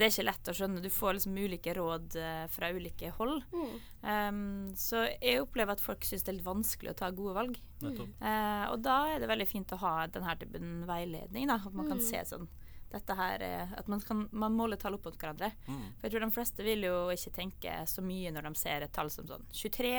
det 0.00 0.06
er 0.06 0.14
ikke 0.14 0.28
lett 0.30 0.48
å 0.48 0.54
skjønne. 0.56 0.80
Du 0.80 0.88
får 0.92 1.18
liksom 1.18 1.36
ulike 1.36 1.74
råd 1.76 2.16
uh, 2.16 2.46
fra 2.52 2.70
ulike 2.72 3.12
hold. 3.18 3.42
Mm. 3.52 3.74
Um, 4.00 4.38
så 4.78 5.04
jeg 5.10 5.42
opplever 5.42 5.76
at 5.76 5.84
folk 5.84 6.06
syns 6.08 6.24
det 6.24 6.32
er 6.32 6.38
litt 6.38 6.46
vanskelig 6.46 6.94
å 6.94 6.96
ta 7.02 7.10
gode 7.12 7.36
valg. 7.36 7.60
Uh, 7.84 8.64
og 8.70 8.80
da 8.84 8.96
er 9.12 9.20
det 9.20 9.28
veldig 9.28 9.48
fint 9.50 9.76
å 9.76 9.80
ha 9.82 9.94
denne 10.08 10.36
typen 10.40 10.72
veiledning. 10.88 11.50
Da, 11.50 11.60
at 11.60 11.76
man 11.76 11.84
mm. 11.84 11.92
kan 11.92 12.02
se 12.08 12.24
sånn 12.32 12.48
dette 12.90 13.14
her, 13.14 13.42
At 13.78 13.86
man, 13.86 14.00
kan, 14.02 14.24
man 14.34 14.56
måler 14.58 14.74
tall 14.80 14.96
opp 14.96 15.04
mot 15.06 15.14
hverandre. 15.14 15.52
Mm. 15.68 15.84
For 16.00 16.08
jeg 16.08 16.14
tror 16.14 16.24
de 16.24 16.34
fleste 16.34 16.64
vil 16.66 16.88
jo 16.88 16.96
ikke 17.14 17.30
tenke 17.36 17.74
så 17.86 18.02
mye 18.02 18.32
når 18.34 18.48
de 18.48 18.52
ser 18.58 18.82
et 18.82 18.90
tall 18.96 19.12
som 19.14 19.28
sånn 19.28 19.44
23 19.54 19.92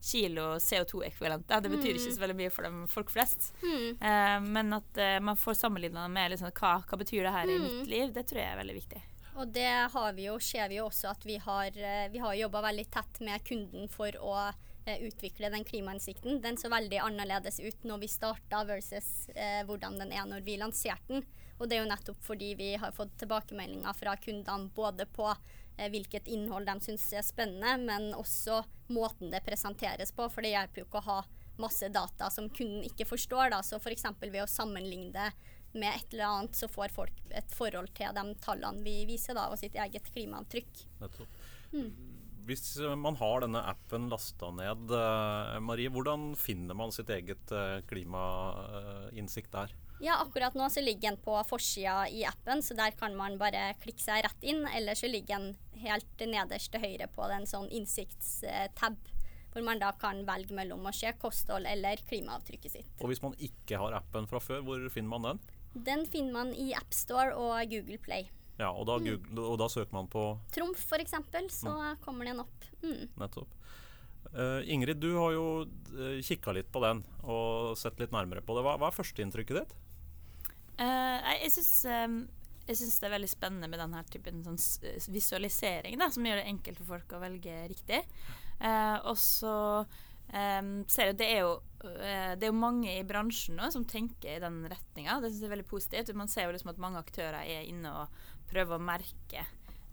kilo 0.00 0.46
CO2-ekvivalenter. 0.56 1.60
Det 1.60 1.74
betyr 1.74 1.98
ikke 1.98 2.06
mm. 2.06 2.16
så 2.16 2.24
veldig 2.24 2.38
mye 2.38 2.54
for 2.54 2.70
dem 2.70 2.80
folk 2.88 3.12
flest. 3.12 3.50
Uh, 3.60 4.38
men 4.46 4.78
at 4.78 5.04
man 5.20 5.36
får 5.36 5.60
sammenligna 5.60 6.06
med 6.08 6.32
liksom, 6.32 6.54
hva, 6.56 6.78
hva 6.88 7.02
betyr 7.02 7.28
det 7.28 7.36
her 7.36 7.52
i 7.52 7.60
mitt 7.66 7.78
mm. 7.82 7.86
liv, 7.92 8.16
det 8.16 8.24
tror 8.30 8.40
jeg 8.46 8.54
er 8.54 8.60
veldig 8.62 8.80
viktig. 8.80 9.04
Og 9.38 9.52
det 9.54 9.70
vi 10.16 10.24
jo, 10.26 10.38
ser 10.42 10.66
vi 10.70 10.80
jo 10.80 10.88
også 10.88 11.12
at 11.12 11.24
vi 11.26 11.36
har, 11.38 11.70
eh, 11.70 12.08
vi 12.10 12.18
har 12.18 12.34
jobba 12.34 12.62
veldig 12.66 12.88
tett 12.90 13.20
med 13.22 13.44
kunden 13.46 13.86
for 13.88 14.10
å 14.18 14.34
eh, 14.48 14.98
utvikle 15.06 15.50
den 15.52 15.64
klimainnsikten. 15.64 16.40
Den 16.42 16.58
så 16.58 16.70
veldig 16.72 16.98
annerledes 17.04 17.60
ut 17.60 17.86
når 17.86 18.02
vi 18.02 18.08
starta 18.10 18.64
versus 18.66 19.28
eh, 19.36 19.62
hvordan 19.68 20.00
den 20.02 20.10
er 20.12 20.26
når 20.26 20.42
vi 20.42 20.58
lanserte 20.58 21.12
den. 21.12 21.22
Og 21.58 21.68
det 21.68 21.78
er 21.78 21.84
jo 21.84 21.90
nettopp 21.90 22.18
fordi 22.22 22.52
vi 22.58 22.72
har 22.78 22.94
fått 22.94 23.14
tilbakemeldinger 23.18 23.94
fra 23.94 24.16
kundene 24.18 24.72
både 24.74 25.06
på 25.14 25.28
eh, 25.30 25.86
hvilket 25.90 26.26
innhold 26.34 26.66
de 26.66 26.78
syns 26.88 27.06
er 27.14 27.26
spennende, 27.26 27.76
men 27.86 28.10
også 28.18 28.64
måten 28.94 29.30
det 29.30 29.44
presenteres 29.46 30.14
på. 30.14 30.26
For 30.34 30.42
det 30.42 30.54
hjelper 30.56 30.82
jo 30.82 30.88
ikke 30.88 31.02
å 31.04 31.10
ha 31.12 31.20
masse 31.58 31.88
data 31.94 32.30
som 32.30 32.50
kunden 32.50 32.82
ikke 32.86 33.06
forstår. 33.06 33.52
Da. 33.54 33.62
Så 33.66 33.78
f.eks. 33.78 34.06
ved 34.20 34.42
å 34.42 34.50
sammenligne 34.50 35.30
med 35.74 35.90
et 35.90 36.14
eller 36.14 36.28
annet, 36.28 36.56
så 36.56 36.68
får 36.70 36.94
folk 36.94 37.18
et 37.36 37.56
forhold 37.56 37.90
til 37.96 38.14
de 38.16 38.36
tallene 38.44 38.84
vi 38.84 39.02
viser, 39.08 39.36
da, 39.36 39.48
og 39.52 39.60
sitt 39.60 39.76
eget 39.76 40.08
klimaavtrykk. 40.14 40.86
Mm. 41.68 41.90
hvis 42.48 42.78
man 42.96 43.18
har 43.20 43.42
denne 43.44 43.60
appen 43.68 44.06
lasta 44.08 44.48
ned, 44.56 44.88
eh, 44.96 45.58
Marie, 45.60 45.92
hvordan 45.92 46.30
finner 46.40 46.78
man 46.78 46.94
sitt 46.94 47.10
eget 47.12 47.52
eh, 47.52 47.82
klimainnsikt 47.90 49.52
der? 49.52 49.74
Ja, 50.00 50.20
akkurat 50.22 50.54
nå 50.54 50.68
så 50.70 50.80
ligger 50.80 51.10
den 51.10 51.20
på 51.22 51.34
forsida 51.48 52.06
i 52.14 52.22
appen, 52.26 52.62
så 52.62 52.76
der 52.78 52.94
kan 52.98 53.16
man 53.18 53.38
bare 53.38 53.72
klikke 53.82 54.02
seg 54.02 54.22
rett 54.24 54.44
inn. 54.46 54.62
Eller 54.70 54.94
så 54.98 55.10
ligger 55.10 55.40
den 55.40 55.80
helt 55.82 56.22
nederst 56.22 56.70
til 56.72 56.84
høyre 56.84 57.08
på 57.10 57.26
den 57.32 57.48
sånn 57.50 57.66
innsiktstab, 57.74 58.98
hvor 59.50 59.66
man 59.66 59.82
da 59.82 59.90
kan 59.98 60.22
velge 60.28 60.54
mellom 60.54 60.86
å 60.86 60.94
se 60.94 61.10
kosthold 61.18 61.66
eller 61.66 61.98
klimaavtrykket 62.08 62.76
sitt. 62.76 62.92
Og 63.02 63.10
hvis 63.10 63.24
man 63.24 63.34
ikke 63.42 63.80
har 63.82 63.98
appen 63.98 64.30
fra 64.30 64.40
før, 64.42 64.62
hvor 64.66 64.86
finner 64.94 65.16
man 65.16 65.26
den? 65.32 65.42
Den 65.72 66.06
finner 66.08 66.34
man 66.34 66.52
i 66.56 66.72
AppStore 66.76 67.36
og 67.36 67.72
Google 67.72 67.98
Play. 68.02 68.28
Ja, 68.58 68.72
og 68.72 68.88
da, 68.88 68.96
Google, 68.98 69.44
og 69.44 69.58
da 69.60 69.68
søker 69.70 69.94
man 69.94 70.08
på 70.10 70.32
Trumf 70.54 70.80
f.eks., 70.82 71.14
så 71.54 71.74
kommer 72.02 72.26
den 72.26 72.42
opp. 72.42 72.66
Mm. 72.82 73.06
Nettopp. 73.20 73.54
Uh, 74.28 74.60
Ingrid, 74.68 74.98
du 75.00 75.12
har 75.16 75.32
jo 75.32 75.44
uh, 75.94 76.18
kikka 76.24 76.52
litt 76.56 76.68
på 76.72 76.82
den 76.84 77.04
og 77.22 77.78
sett 77.80 78.00
litt 78.02 78.12
nærmere 78.12 78.42
på 78.44 78.56
det. 78.56 78.64
Hva, 78.66 78.74
hva 78.80 78.90
er 78.90 78.96
førsteinntrykket 78.96 79.60
ditt? 79.62 79.76
Uh, 80.78 81.22
jeg 81.38 81.54
syns 81.54 81.72
um, 81.88 82.18
jeg 82.68 82.76
syns 82.82 82.98
det 83.00 83.08
er 83.08 83.14
veldig 83.14 83.30
spennende 83.30 83.68
med 83.72 83.80
denne 83.80 84.02
typen 84.12 84.42
sånn 84.44 84.58
visualisering, 85.14 85.96
da, 86.00 86.10
som 86.12 86.26
gjør 86.26 86.42
det 86.42 86.50
enkelt 86.50 86.82
for 86.82 86.98
folk 86.98 87.14
å 87.16 87.22
velge 87.22 87.54
riktig. 87.70 88.02
Uh, 88.60 88.98
og 89.08 89.16
så 89.16 89.54
um, 90.32 90.72
ser 90.90 91.12
jeg 91.12 91.18
det 91.20 91.28
er 91.32 91.44
jo 91.44 91.52
uh, 91.58 92.32
det 92.38 92.46
er 92.46 92.50
jo 92.50 92.56
mange 92.56 92.92
i 92.98 93.04
bransjen 93.06 93.58
nå 93.58 93.70
som 93.74 93.86
tenker 93.88 94.36
i 94.36 94.42
den 94.42 94.60
retninga. 94.68 95.20
Det 95.22 95.30
synes 95.30 95.44
jeg 95.44 95.50
er 95.50 95.54
veldig 95.56 95.70
positivt. 95.70 96.16
Man 96.18 96.32
ser 96.32 96.48
jo 96.48 96.56
liksom 96.56 96.72
at 96.74 96.82
mange 96.82 97.00
aktører 97.02 97.40
er 97.42 97.68
inne 97.68 97.94
og 98.02 98.18
prøver 98.50 98.78
å 98.78 98.82
merke 98.82 99.44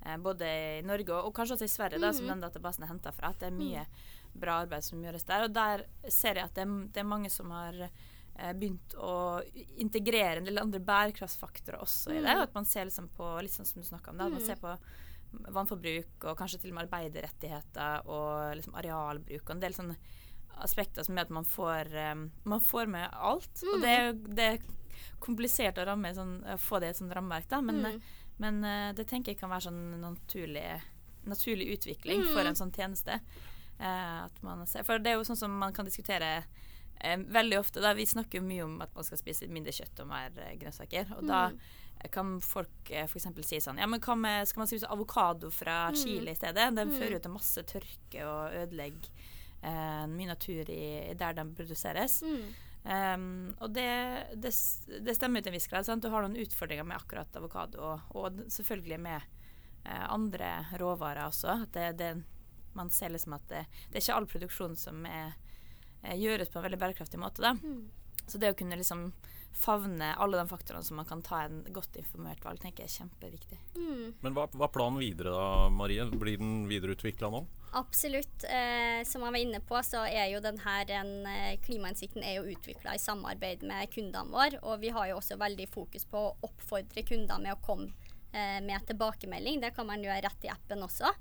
uh, 0.06 0.18
både 0.22 0.50
i 0.80 0.82
Norge 0.88 1.14
og, 1.14 1.30
og, 1.30 1.36
kanskje 1.38 1.60
også 1.60 1.70
i 1.70 1.76
Sverige, 1.78 2.02
da, 2.04 2.12
som 2.16 2.28
mhm. 2.28 2.36
den 2.36 2.48
databasen 2.48 2.88
er 2.88 2.94
henta 2.94 3.16
fra, 3.16 3.32
at 3.32 3.44
det 3.44 3.52
er 3.52 3.58
mye 3.60 3.86
bra 4.36 4.60
arbeid 4.66 4.84
som 4.84 5.04
gjøres 5.04 5.24
der. 5.30 5.48
Og 5.48 5.56
der 5.56 5.88
ser 6.12 6.42
jeg 6.42 6.50
at 6.50 6.58
det 6.58 6.66
er, 6.66 6.76
det 6.92 7.02
er 7.02 7.14
mange 7.16 7.32
som 7.32 7.54
har 7.56 7.88
begynt 8.60 8.92
å 9.00 9.40
integrere 9.80 10.42
en 10.42 10.48
del 10.50 10.60
andre 10.60 10.82
bærekraftsfaktorer 10.84 11.80
også 11.80 12.12
i 12.12 12.18
det. 12.18 12.34
Mm. 12.36 12.42
At 12.44 12.58
man 12.58 12.66
ser 12.68 12.90
liksom 12.90 13.08
på 13.16 13.30
litt 13.40 13.54
sånn 13.56 13.70
som 13.70 13.80
du 13.80 13.88
snakka 13.88 14.12
om, 14.12 14.20
da, 14.20 14.28
at 14.28 14.36
man 14.36 14.44
mm. 14.44 14.48
ser 14.50 14.60
på 14.60 14.74
vannforbruk 15.56 16.28
og 16.30 16.38
kanskje 16.40 16.62
til 16.62 16.72
og 16.72 16.78
med 16.78 16.86
arbeiderrettigheter 16.86 18.08
og 18.12 18.56
liksom 18.60 18.78
arealbruk 18.80 19.44
og 19.44 19.56
en 19.56 19.64
del 19.64 19.76
sånne 19.78 19.98
aspekter 20.64 21.06
som 21.06 21.18
gjør 21.18 21.28
at 21.28 21.36
man 21.38 21.48
får, 21.48 21.92
um, 22.12 22.26
man 22.44 22.64
får 22.64 22.90
med 22.92 23.10
alt. 23.14 23.62
Mm. 23.64 23.72
Og 23.74 23.84
det 23.84 23.94
er, 23.94 24.12
det 24.40 24.50
er, 24.54 24.66
komplisert 25.20 25.80
å 25.82 25.86
ramme, 25.88 26.12
sånn, 26.16 26.38
få 26.62 26.80
det 26.80 26.88
i 26.88 26.94
et 26.94 26.98
sånt 27.00 27.14
rammeverk, 27.16 27.48
da, 27.50 27.58
men, 27.64 27.82
mm. 27.82 27.96
men 28.44 28.60
uh, 28.64 28.90
det 28.96 29.08
tenker 29.10 29.34
jeg 29.34 29.40
kan 29.40 29.52
være 29.52 29.68
sånn 29.68 29.80
naturlig, 30.02 30.68
naturlig 31.28 31.68
utvikling 31.76 32.22
mm. 32.22 32.30
for 32.36 32.48
en 32.48 32.58
sånn 32.58 32.74
tjeneste. 32.76 33.18
Uh, 33.80 34.28
man, 34.46 34.64
for 34.68 35.02
det 35.02 35.12
er 35.12 35.18
jo 35.18 35.26
sånn 35.28 35.40
som 35.40 35.56
man 35.60 35.76
kan 35.76 35.88
diskutere 35.88 36.30
uh, 36.44 37.18
veldig 37.36 37.60
ofte. 37.60 37.84
Da, 37.84 37.96
vi 37.98 38.08
snakker 38.08 38.40
jo 38.40 38.48
mye 38.48 38.68
om 38.68 38.78
at 38.86 38.94
man 38.96 39.08
skal 39.08 39.20
spise 39.20 39.50
mindre 39.52 39.74
kjøtt 39.76 40.04
og 40.04 40.12
mer 40.12 40.38
grønnsaker. 40.62 41.18
Og 41.18 41.28
da 41.28 41.48
mm 41.52 41.60
kan 42.12 42.42
folk 42.42 42.92
eh, 42.92 43.06
f.eks. 43.06 43.28
si 43.48 43.62
sånn 43.62 43.80
Ja, 43.82 43.88
men 43.90 44.02
hva 44.04 44.16
med, 44.20 44.50
skal 44.50 44.64
man 44.64 44.70
spise 44.70 44.90
avokado 44.92 45.52
fra 45.54 45.86
mm. 45.90 45.98
Chile 46.00 46.34
i 46.34 46.38
stedet? 46.38 46.70
Den 46.76 46.92
mm. 46.92 46.98
fører 47.00 47.18
jo 47.18 47.24
til 47.24 47.36
masse 47.36 47.64
tørke 47.70 48.28
og 48.28 48.58
ødelegger 48.64 49.10
eh, 49.10 49.32
mye 49.66 50.30
natur 50.30 50.70
i, 50.70 51.14
der 51.18 51.34
de 51.38 51.46
produseres. 51.58 52.20
Mm. 52.22 52.54
Um, 52.86 53.56
og 53.66 53.72
det, 53.74 53.90
det, 54.38 54.52
det, 55.02 55.16
stemmer 55.18 55.42
til 55.42 55.50
en 55.50 55.58
viss 55.58 55.66
grad. 55.72 55.88
Sant? 55.88 56.04
Du 56.06 56.12
har 56.14 56.22
noen 56.22 56.38
utfordringer 56.38 56.86
med 56.86 57.00
akkurat 57.00 57.40
avokado, 57.40 57.82
og, 57.82 58.12
og 58.14 58.44
selvfølgelig 58.54 59.00
med 59.02 59.24
eh, 59.86 60.06
andre 60.06 60.52
råvarer 60.78 61.26
også. 61.26 61.64
At 61.66 61.74
det, 61.74 61.88
det, 61.98 62.12
man 62.78 62.92
ser 62.94 63.16
liksom 63.16 63.40
at 63.40 63.48
det, 63.50 63.64
det 63.90 63.98
er 63.98 64.06
ikke 64.06 64.20
all 64.20 64.30
produksjon 64.30 64.78
som 64.78 65.02
er, 65.10 65.34
er, 66.04 66.12
eh, 66.14 66.20
gjøres 66.22 66.54
på 66.54 66.62
en 66.62 66.68
veldig 66.68 66.82
bærekraftig 66.84 67.22
måte. 67.22 67.42
Da. 67.42 67.56
Mm. 67.58 68.22
Så 68.28 68.42
det 68.42 68.54
å 68.54 68.60
kunne 68.60 68.78
liksom 68.78 69.10
favne 69.56 70.12
alle 70.20 70.38
de 70.38 70.52
faktorene 70.52 70.84
som 70.84 71.00
man 71.00 71.08
kan 71.10 71.22
ta 71.24 71.46
en 71.46 71.62
godt 71.74 71.96
informert 71.98 72.44
valg, 72.44 72.60
tenker 72.62 72.84
jeg 72.84 72.92
er 72.92 72.98
kjempeviktig. 73.00 73.60
Mm. 73.80 74.08
Men 74.22 74.36
hva, 74.36 74.50
hva, 74.52 74.68
er 74.68 74.74
planen 74.76 75.00
videre 75.00 75.34
da, 75.34 75.70
Marie? 75.72 76.06
Blir 76.12 76.38
den 76.42 76.66
videreutvikla 76.70 77.32
nå? 77.34 77.46
Absolutt. 77.76 78.44
Eh, 78.48 79.02
som 79.04 79.26
jeg 79.26 79.34
var 79.36 79.42
inne 79.42 79.60
på, 79.60 79.76
så 79.84 80.06
er 80.08 80.30
jo 80.32 80.40
denne 80.40 80.76
en, 80.96 81.10
eh, 81.28 81.58
Klimainnsikten 81.60 82.24
utvikla 82.24 82.96
i 82.96 83.02
samarbeid 83.04 83.64
med 83.68 83.92
kundene 83.92 84.32
våre. 84.32 84.62
Og 84.64 84.80
vi 84.80 84.94
har 84.96 85.10
jo 85.10 85.18
også 85.20 85.36
veldig 85.36 85.68
fokus 85.68 86.06
på 86.08 86.18
å 86.18 86.36
oppfordre 86.48 87.04
kunder 87.04 87.38
med 87.38 87.52
å 87.52 87.62
komme 87.66 87.92
eh, 88.32 88.62
med 88.64 88.88
tilbakemelding. 88.88 89.60
Det 89.60 89.76
kan 89.76 89.88
man 89.88 90.04
gjøre 90.04 90.24
rett 90.24 90.48
i 90.48 90.54
appen 90.54 90.88
også. 90.88 91.12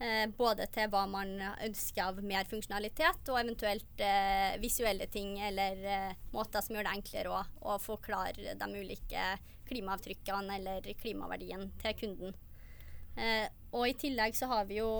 Eh, 0.00 0.24
både 0.30 0.64
til 0.72 0.88
hva 0.88 1.04
man 1.10 1.36
ønsker 1.42 2.04
av 2.06 2.18
mer 2.22 2.48
funksjonalitet, 2.48 3.28
og 3.28 3.40
eventuelt 3.40 4.00
eh, 4.00 4.56
visuelle 4.62 5.08
ting 5.10 5.36
eller 5.42 5.84
eh, 5.84 6.12
måter 6.32 6.62
som 6.62 6.76
gjør 6.76 6.86
det 6.86 6.92
enklere 7.00 7.32
å, 7.34 7.40
å, 7.66 7.78
forklare 7.82 8.54
de 8.60 8.68
ulike 8.78 9.24
klimaavtrykkene 9.68 10.60
eller 10.60 10.92
klimaverdien 11.02 11.68
til 11.82 11.98
kunden. 11.98 12.38
Eh, 13.18 13.46
og 13.74 13.84
i 13.84 13.96
tillegg 13.98 14.36
så 14.38 14.48
har 14.48 14.68
vi 14.68 14.78
jo, 14.78 14.90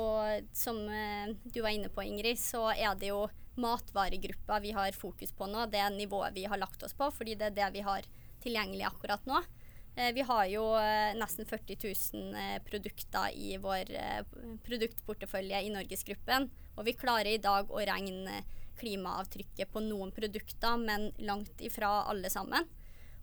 som 0.53 0.81
eh, 0.93 1.31
du 1.45 1.63
var 1.65 1.73
inne 1.73 1.91
på 1.93 2.05
Ingrid, 2.05 2.41
så 2.41 2.69
er 2.75 2.99
det 2.99 3.13
jo 3.13 3.27
matvaregruppa 3.59 4.61
vi 4.63 4.73
har 4.77 4.93
fokus 4.95 5.33
på 5.35 5.49
nå. 5.51 5.67
Det 5.73 5.81
er 5.83 5.95
nivået 5.95 6.37
vi 6.37 6.47
har 6.51 6.61
lagt 6.61 6.83
oss 6.87 6.95
på, 6.95 7.11
fordi 7.15 7.39
det 7.39 7.51
er 7.51 7.57
det 7.57 7.71
vi 7.79 7.87
har 7.87 8.07
tilgjengelig 8.43 8.87
akkurat 8.91 9.25
nå. 9.27 9.41
Eh, 9.99 10.13
vi 10.15 10.23
har 10.23 10.45
jo 10.47 10.65
eh, 10.79 11.17
nesten 11.19 11.47
40 11.47 11.77
000 12.15 12.37
eh, 12.39 12.59
produkter 12.63 13.35
i 13.35 13.57
vår 13.59 13.91
produktportefølje 14.67 15.65
i 15.67 15.73
Norgesgruppen. 15.75 16.49
Og 16.79 16.87
vi 16.87 16.95
klarer 16.95 17.33
i 17.35 17.43
dag 17.43 17.71
å 17.71 17.83
regne 17.83 18.45
klimaavtrykket 18.79 19.73
på 19.75 19.83
noen 19.83 20.13
produkter, 20.15 20.79
men 20.79 21.11
langt 21.27 21.65
ifra 21.67 22.05
alle 22.07 22.31
sammen. 22.31 22.69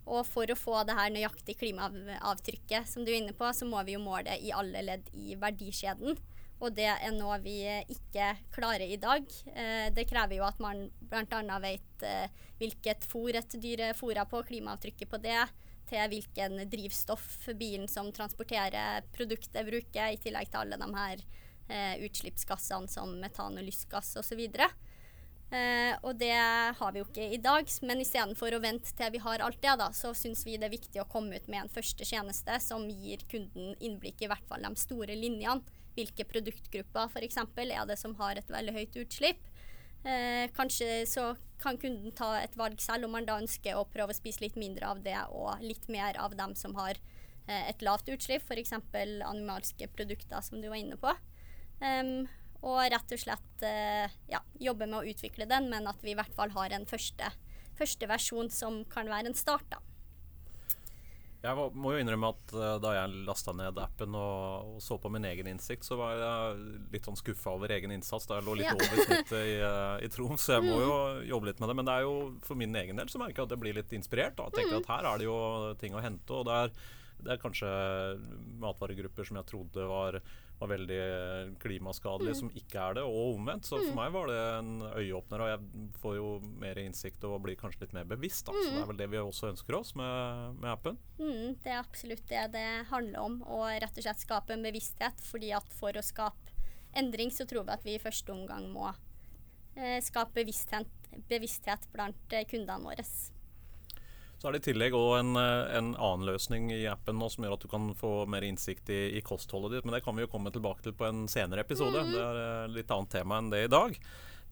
Og 0.05 0.21
for 0.27 0.49
å 0.49 0.57
få 0.57 0.83
det 0.85 0.95
her 0.97 1.11
nøyaktige 1.13 1.63
klimaavtrykket 1.63 2.89
som 2.89 3.05
du 3.05 3.11
er 3.11 3.23
inne 3.23 3.35
på, 3.37 3.49
så 3.53 3.65
må 3.65 3.81
vi 3.87 3.95
jo 3.95 4.03
måle 4.03 4.37
i 4.37 4.53
alle 4.53 4.83
ledd 4.85 5.09
i 5.17 5.37
verdikjeden. 5.41 6.17
Og 6.63 6.71
det 6.77 6.87
er 6.87 7.11
noe 7.11 7.39
vi 7.43 7.57
ikke 7.91 8.29
klarer 8.55 8.85
i 8.87 8.99
dag. 9.01 9.25
det 9.91 10.05
krever 10.07 10.37
jo 10.37 10.45
at 10.47 10.61
man 10.63 10.85
bl.a. 11.09 11.57
vet 11.59 12.05
hvilket 12.61 13.03
fôr 13.09 13.35
et 13.35 13.57
dyr 13.59 13.89
fôrer 13.97 14.23
på, 14.29 14.39
klimaavtrykket 14.47 15.11
på 15.11 15.19
det 15.25 15.41
til 15.89 16.11
hvilken 16.11 16.63
drivstoff 16.69 17.49
bilen 17.57 17.89
som 17.91 18.11
transporterer 18.13 19.05
produktet, 19.15 19.65
bruker, 19.67 20.13
i 20.13 20.21
tillegg 20.21 20.49
til 20.51 20.61
alle 20.63 20.79
de 20.81 20.89
her 20.95 21.23
eh, 21.69 22.05
utslippsgassene 22.07 22.89
som 22.91 23.13
metan 23.21 23.57
og 23.59 23.67
lystgass 23.67 24.15
osv. 24.21 24.47
Eh, 25.53 25.93
og 26.01 26.17
det 26.17 26.33
har 26.33 26.93
vi 26.93 27.01
jo 27.01 27.05
ikke 27.05 27.27
i 27.35 27.41
dag, 27.41 27.69
men 27.85 28.01
istedenfor 28.01 28.55
å 28.55 28.61
vente 28.63 28.91
til 28.97 29.11
vi 29.13 29.21
har 29.21 29.43
alt 29.45 29.61
det, 29.61 29.75
da, 29.79 29.91
så 29.93 30.13
syns 30.17 30.41
vi 30.47 30.57
det 30.57 30.69
er 30.69 30.73
viktig 30.73 31.01
å 31.03 31.09
komme 31.09 31.37
ut 31.37 31.49
med 31.51 31.63
en 31.63 31.71
første 31.71 32.07
tjeneste 32.07 32.57
som 32.63 32.87
gir 32.89 33.21
kunden 33.31 33.75
innblikk 33.79 34.25
i 34.25 34.29
hvert 34.31 34.47
fall 34.49 34.65
de 34.65 34.73
store 34.81 35.17
linjene. 35.17 35.61
Hvilke 35.95 36.25
produktgrupper 36.27 37.11
f.eks. 37.13 37.37
er 37.39 37.85
det 37.87 37.95
som 38.01 38.17
har 38.19 38.35
et 38.35 38.49
veldig 38.51 38.73
høyt 38.75 38.97
utslipp? 39.05 39.45
Eh, 40.05 40.49
kanskje 40.53 41.05
så 41.07 41.29
kan 41.61 41.77
kunden 41.81 42.11
ta 42.13 42.35
et 42.41 42.57
valg 42.59 42.81
selv 42.83 43.07
om 43.07 43.15
man 43.15 43.25
da 43.25 43.39
ønsker 43.41 43.77
å 43.77 43.87
prøve 43.89 44.13
å 44.13 44.17
spise 44.17 44.43
litt 44.43 44.57
mindre 44.59 44.91
av 44.91 44.99
det 45.05 45.17
og 45.33 45.63
litt 45.63 45.87
mer 45.89 46.19
av 46.21 46.35
dem 46.37 46.53
som 46.57 46.75
har 46.77 46.99
eh, 47.47 47.69
et 47.71 47.85
lavt 47.85 48.11
utslipp, 48.11 48.43
f.eks. 48.45 48.75
animalske 48.75 49.87
produkter, 49.95 50.41
som 50.45 50.61
du 50.61 50.67
var 50.69 50.81
inne 50.81 50.99
på. 50.99 51.15
Um, 51.79 52.27
og 52.65 52.81
rett 52.91 53.13
og 53.13 53.21
slett 53.21 53.65
eh, 53.65 54.13
ja, 54.31 54.41
jobbe 54.61 54.87
med 54.89 54.99
å 54.99 55.09
utvikle 55.11 55.47
den, 55.49 55.69
men 55.69 55.89
at 55.89 56.01
vi 56.01 56.15
i 56.15 56.17
hvert 56.17 56.33
fall 56.35 56.53
har 56.55 56.73
en 56.73 56.87
første, 56.89 57.29
første 57.77 58.09
versjon 58.09 58.49
som 58.53 58.81
kan 58.89 59.09
være 59.11 59.31
en 59.31 59.37
start. 59.37 59.67
da. 59.69 59.83
Jeg 61.45 61.69
må 61.77 61.91
jo 61.93 62.01
innrømme 62.01 62.31
at 62.33 62.53
uh, 62.57 62.63
da 62.81 62.95
jeg 62.95 63.25
lasta 63.27 63.53
ned 63.53 63.77
appen 63.77 64.15
og, 64.17 64.71
og, 64.71 64.79
så 64.81 64.97
på 65.01 65.11
min 65.13 65.27
egen 65.29 65.49
innsikt, 65.51 65.85
så 65.85 65.97
var 65.99 66.15
jeg 66.17 66.63
litt 66.95 67.05
sånn 67.05 67.19
skuffa 67.19 67.53
over 67.53 67.69
egen 67.75 67.93
innsats. 67.93 68.25
Da 68.29 68.39
jeg 68.39 68.47
lå 68.47 68.55
litt 68.57 68.71
ja. 68.71 68.73
over 68.73 69.03
snittet 69.03 69.35
i, 69.37 69.55
uh, 69.61 69.97
i 70.01 70.09
Troms, 70.09 70.47
så 70.47 70.57
jeg 70.57 70.65
må 70.65 70.79
jo 70.87 70.95
mm. 70.95 71.21
jobbe 71.29 71.51
litt 71.51 71.61
med 71.61 71.69
det. 71.69 71.77
Men 71.77 71.89
det 71.89 71.97
er 71.99 72.07
jo 72.07 72.15
for 72.47 72.61
min 72.61 72.81
egen 72.81 73.01
del 73.01 73.11
så 73.11 73.21
merker 73.21 73.43
jeg 73.43 73.49
at 73.49 73.55
jeg 73.57 73.61
blir 73.61 73.77
litt 73.77 73.93
inspirert. 73.97 74.37
Da. 74.39 74.49
Jeg 74.49 74.63
tenker 74.63 74.79
mm. 74.79 74.81
at 74.81 74.91
her 74.95 75.09
er 75.11 75.21
det 75.21 75.29
jo 75.29 75.37
ting 75.83 75.97
å 75.97 76.03
hente. 76.05 76.39
Og 76.39 76.49
det 76.49 76.57
er, 76.63 76.73
det 77.21 77.35
er 77.35 77.43
kanskje 77.43 77.69
matvaregrupper 78.65 79.29
som 79.29 79.41
jeg 79.41 79.49
trodde 79.51 79.89
var 79.91 80.21
var 80.59 80.71
veldig 80.71 80.99
klimaskadelige, 81.59 82.35
mm. 82.35 82.39
som 82.39 82.51
ikke 82.55 82.79
er 82.79 82.97
det, 82.97 83.03
og 83.03 83.35
omvendt. 83.35 83.67
Så 83.67 83.77
for 83.77 83.91
mm. 83.91 83.97
meg 83.99 84.13
var 84.15 84.29
det 84.31 84.39
en 84.59 84.71
øyeåpner, 84.87 85.43
og 85.43 85.51
jeg 85.51 85.89
får 86.03 86.15
jo 86.17 86.29
mer 86.63 86.79
innsikt 86.79 87.27
og 87.27 87.41
blir 87.43 87.59
kanskje 87.59 87.85
litt 87.85 87.95
mer 87.97 88.07
bevisst. 88.09 88.47
Da. 88.47 88.55
Så 88.55 88.69
det 88.69 88.79
er 88.79 88.85
mm. 88.85 88.91
vel 88.93 89.01
det 89.01 89.09
vi 89.11 89.21
også 89.21 89.51
ønsker 89.51 89.79
oss 89.79 89.93
med, 89.99 90.55
med 90.61 90.71
appen. 90.71 90.99
Mm, 91.19 91.57
det 91.63 91.73
er 91.73 91.81
absolutt 91.81 92.25
det 92.31 92.45
det 92.55 92.67
handler 92.91 93.27
om, 93.27 93.39
å 93.43 93.65
rett 93.67 93.99
og 93.99 94.07
slett 94.07 94.23
skape 94.23 94.55
en 94.55 94.65
bevissthet. 94.65 95.23
fordi 95.25 95.51
at 95.55 95.75
for 95.75 95.95
å 95.95 96.05
skape 96.05 96.55
endring, 96.95 97.31
så 97.31 97.47
tror 97.49 97.67
vi 97.67 97.75
at 97.75 97.85
vi 97.87 97.97
i 97.97 98.01
første 98.01 98.31
omgang 98.31 98.69
må 98.71 98.89
eh, 99.75 99.99
skape 100.03 100.39
bevissthet, 100.39 101.11
bevissthet 101.29 101.89
blant 101.91 102.35
eh, 102.35 102.47
kundene 102.47 102.83
våre. 102.87 103.03
Så 104.45 104.51
er 104.51 104.59
det 104.59 104.59
i 104.61 104.65
tillegg 104.67 104.93
òg 104.93 105.11
en, 105.17 105.37
eh, 105.41 105.71
en, 105.73 105.87
annen 105.97 106.27
løsning 106.27 106.67
i 106.69 106.83
appen 106.85 107.17
nå 107.17 107.31
som 107.33 107.41
gjør 107.41 107.55
at 107.55 107.63
du 107.65 107.71
kan 107.71 107.87
få 107.97 108.27
mer 108.29 108.45
innsikt 108.45 108.91
i, 108.93 108.99
i 109.17 109.23
kostholdet 109.25 109.73
ditt. 109.73 109.87
Men 109.87 109.95
det 109.97 110.03
kan 110.05 110.13
vi 110.13 110.21
jo 110.21 110.29
komme 110.29 110.51
tilbake 110.53 110.85
til 110.85 110.93
på 110.93 111.07
en 111.07 111.23
senere 111.25 111.63
episode. 111.65 112.03
Mm. 112.05 112.11
Det 112.13 112.21
er 112.21 112.69
litt 112.75 112.93
annet 112.93 113.09
tema 113.15 113.39
enn 113.41 113.49
det 113.49 113.63
i 113.65 113.71
dag. 113.73 113.97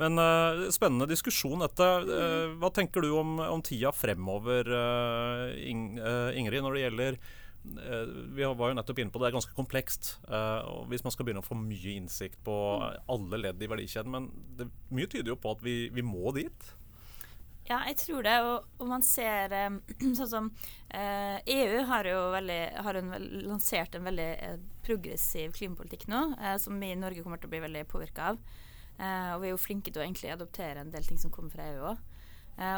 Men 0.02 0.18
uh, 0.18 0.66
spennende 0.74 1.06
diskusjon 1.12 1.62
dette. 1.62 1.92
Uh, 2.10 2.58
hva 2.58 2.74
tenker 2.74 3.06
du 3.06 3.12
om, 3.20 3.38
om 3.38 3.62
tida 3.62 3.94
fremover, 3.94 4.74
uh, 4.74 5.54
Ing, 5.62 5.86
Ingrid, 6.42 6.66
når 6.66 6.74
det 6.80 6.86
gjelder 6.88 7.22
vi 7.64 8.44
var 8.44 8.74
jo 8.74 8.76
nettopp 8.76 8.98
inne 9.00 9.14
på 9.14 9.22
det, 9.22 9.24
det 9.24 9.30
er 9.30 9.36
ganske 9.38 9.54
komplekst. 9.56 10.10
Uh, 10.28 10.84
Hvis 10.92 11.06
man 11.06 11.14
skal 11.14 11.24
begynne 11.24 11.40
å 11.40 11.46
få 11.46 11.56
mye 11.56 11.94
innsikt 11.94 12.42
på 12.44 12.56
alle 12.82 13.40
ledd 13.40 13.62
i 13.62 13.70
verdikjeden. 13.72 14.12
Men 14.12 14.26
det, 14.58 14.68
mye 14.92 15.08
tyder 15.08 15.32
jo 15.32 15.40
på 15.40 15.54
at 15.54 15.62
vi, 15.64 15.78
vi 15.94 16.04
må 16.04 16.34
dit. 16.36 16.74
Ja, 17.70 17.80
jeg 17.88 17.96
tror 18.02 18.26
det. 18.26 18.36
Og, 18.44 18.66
og 18.82 18.90
man 18.92 19.06
ser 19.06 19.54
sånn 20.20 20.30
som 20.30 20.50
eh, 20.90 21.40
EU 21.56 21.84
har 21.90 22.10
jo 22.10 22.20
veldig, 22.36 22.62
har 22.86 23.00
en, 23.00 23.14
lansert 23.48 23.96
en 23.96 24.10
veldig 24.10 24.30
eh, 24.34 24.58
progressiv 24.84 25.56
klimapolitikk 25.56 26.10
nå, 26.12 26.26
eh, 26.42 26.58
som 26.60 26.80
vi 26.80 26.92
i 26.92 27.00
Norge 27.00 27.24
kommer 27.24 27.40
til 27.40 27.48
å 27.48 27.54
bli 27.54 27.64
veldig 27.64 27.86
påvirka 27.92 28.34
av. 28.34 28.44
Og 28.94 29.40
vi 29.42 29.48
er 29.48 29.50
jo 29.50 29.58
flinke 29.58 29.90
til 29.90 30.04
å 30.04 30.04
egentlig 30.04 30.30
adoptere 30.30 30.84
en 30.84 30.92
del 30.94 31.08
ting 31.08 31.18
som 31.18 31.32
kommer 31.34 31.50
fra 31.50 31.66
EU 31.72 31.80
òg. 31.90 32.02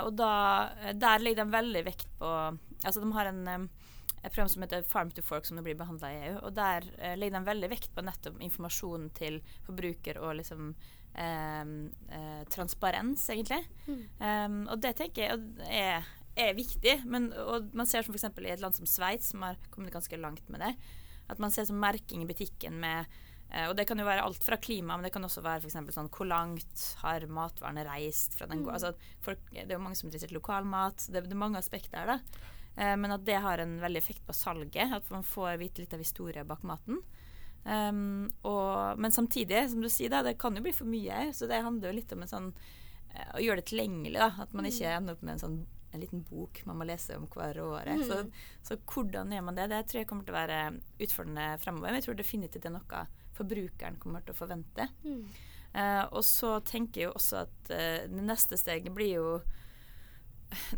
Og 0.08 0.14
da, 0.16 0.30
der 0.96 1.20
legger 1.20 1.42
de 1.42 1.52
veldig 1.52 1.82
vekt 1.84 2.14
på 2.22 2.30
Altså 2.88 3.02
de 3.04 3.10
har 3.12 3.28
en, 3.28 3.66
et 4.22 4.30
program 4.30 4.48
som 4.54 4.64
heter 4.64 4.86
Farm 4.88 5.12
to 5.12 5.20
Fork, 5.26 5.44
som 5.44 5.60
nå 5.60 5.66
blir 5.66 5.76
behandla 5.76 6.14
i 6.14 6.22
EU. 6.30 6.38
Og 6.48 6.56
der 6.56 6.88
legger 7.20 7.36
de 7.36 7.50
veldig 7.50 7.72
vekt 7.74 7.92
på 7.92 8.06
nettopp 8.08 8.40
informasjonen 8.48 9.12
til 9.20 9.42
forbruker 9.68 10.22
og 10.24 10.38
liksom 10.40 10.72
transparens, 12.52 13.22
egentlig. 13.32 13.62
Mm. 13.88 14.00
Um, 14.20 14.58
og 14.74 14.82
det 14.84 14.96
tenker 15.00 15.30
jeg 15.30 15.70
er, 15.72 16.10
er 16.36 16.58
viktig. 16.58 16.98
Men, 17.08 17.30
og 17.40 17.70
man 17.78 17.88
ser 17.88 18.04
som 18.04 18.16
f.eks. 18.16 18.28
i 18.44 18.52
et 18.52 18.64
land 18.64 18.76
som 18.76 18.90
Sveits, 18.90 19.32
som 19.32 19.46
har 19.48 19.60
kommet 19.72 19.96
ganske 19.96 20.20
langt 20.20 20.50
med 20.52 20.66
det, 20.66 20.74
at 21.32 21.40
man 21.40 21.54
ser 21.56 21.70
som 21.70 21.80
merking 21.80 22.26
i 22.26 22.30
butikken 22.30 22.82
med 22.84 23.08
Uh, 23.54 23.70
og 23.70 23.76
det 23.78 23.86
kan 23.88 24.00
jo 24.00 24.08
være 24.08 24.24
alt 24.26 24.44
fra 24.44 24.58
klima, 24.58 24.96
men 24.98 25.06
det 25.06 25.14
kan 25.14 25.26
også 25.26 25.44
være 25.46 25.64
f.eks. 25.64 25.78
sånn 25.94 26.10
hvor 26.14 26.28
langt 26.28 26.86
har 27.04 27.28
matvarene 27.30 27.86
reist 27.88 28.34
fra 28.36 28.50
den 28.50 28.64
mm. 28.64 28.72
altså, 28.74 28.92
folk, 29.24 29.44
Det 29.54 29.68
er 29.68 29.78
jo 29.78 29.84
mange 29.84 30.00
som 30.00 30.12
driver 30.12 30.34
lokalmat. 30.36 31.06
Det, 31.08 31.24
det, 31.28 31.36
er 31.36 31.44
mange 31.44 31.62
aspekter 31.62 32.10
der. 32.10 32.24
Uh, 32.76 32.96
men 33.00 33.16
at 33.16 33.26
det 33.28 33.38
har 33.46 33.62
en 33.62 33.78
veldig 33.84 34.02
effekt 34.02 34.26
på 34.28 34.36
salget. 34.36 34.96
At 34.98 35.12
man 35.14 35.26
får 35.26 35.60
vite 35.62 35.84
litt 35.84 35.94
av 35.96 36.04
historien 36.04 36.48
bak 36.50 36.66
maten. 36.68 37.04
Um, 37.66 38.28
og, 38.46 39.00
men 39.02 39.14
samtidig, 39.14 39.64
som 39.72 39.82
du 39.82 39.90
sier, 39.90 40.12
da, 40.14 40.22
det 40.26 40.38
kan 40.42 40.56
jo 40.56 40.64
bli 40.66 40.74
for 40.76 40.90
mye. 40.90 41.32
Så 41.34 41.50
det 41.50 41.64
handler 41.66 41.92
jo 41.92 42.00
litt 42.00 42.14
om 42.14 42.26
sånn, 42.30 42.52
uh, 43.16 43.32
å 43.38 43.42
gjøre 43.44 43.64
det 43.64 43.70
tilgjengelig. 43.72 44.20
Da, 44.22 44.32
at 44.46 44.54
man 44.58 44.70
ikke 44.70 44.86
mm. 44.86 44.98
ender 45.00 45.18
opp 45.18 45.26
med 45.26 45.38
en 45.38 45.46
sånn 45.48 45.64
en 45.96 46.02
liten 46.02 46.26
bok 46.28 46.62
man 46.68 46.76
må 46.76 46.86
lese 46.88 47.16
om 47.16 47.28
hver 47.32 47.60
året. 47.64 48.02
Mm. 48.02 48.06
Så, 48.08 48.18
så, 48.68 48.78
hvordan 48.92 49.32
gjør 49.32 49.46
man 49.48 49.56
det? 49.56 49.70
Det 49.72 49.84
tror 49.88 50.02
jeg 50.02 50.10
kommer 50.10 50.28
til 50.28 50.36
å 50.36 50.40
være 50.42 50.58
utfordrende 51.06 51.46
fremover. 51.64 51.90
Men 51.90 52.02
jeg 52.02 52.08
tror 52.10 52.18
definitivt 52.20 52.66
det 52.66 52.72
er 52.72 52.76
noe 52.76 53.04
forbrukeren 53.36 54.00
kommer 54.02 54.24
til 54.24 54.36
å 54.36 54.40
forvente. 54.40 54.88
Mm. 55.06 55.22
Uh, 55.76 56.04
og 56.16 56.24
så 56.24 56.58
tenker 56.64 57.02
jeg 57.02 57.10
jo 57.10 57.16
også 57.18 57.42
at 57.44 57.72
uh, 57.72 58.04
det 58.08 58.28
neste 58.28 58.60
steget 58.60 58.94
blir 58.96 59.18
jo 59.18 59.30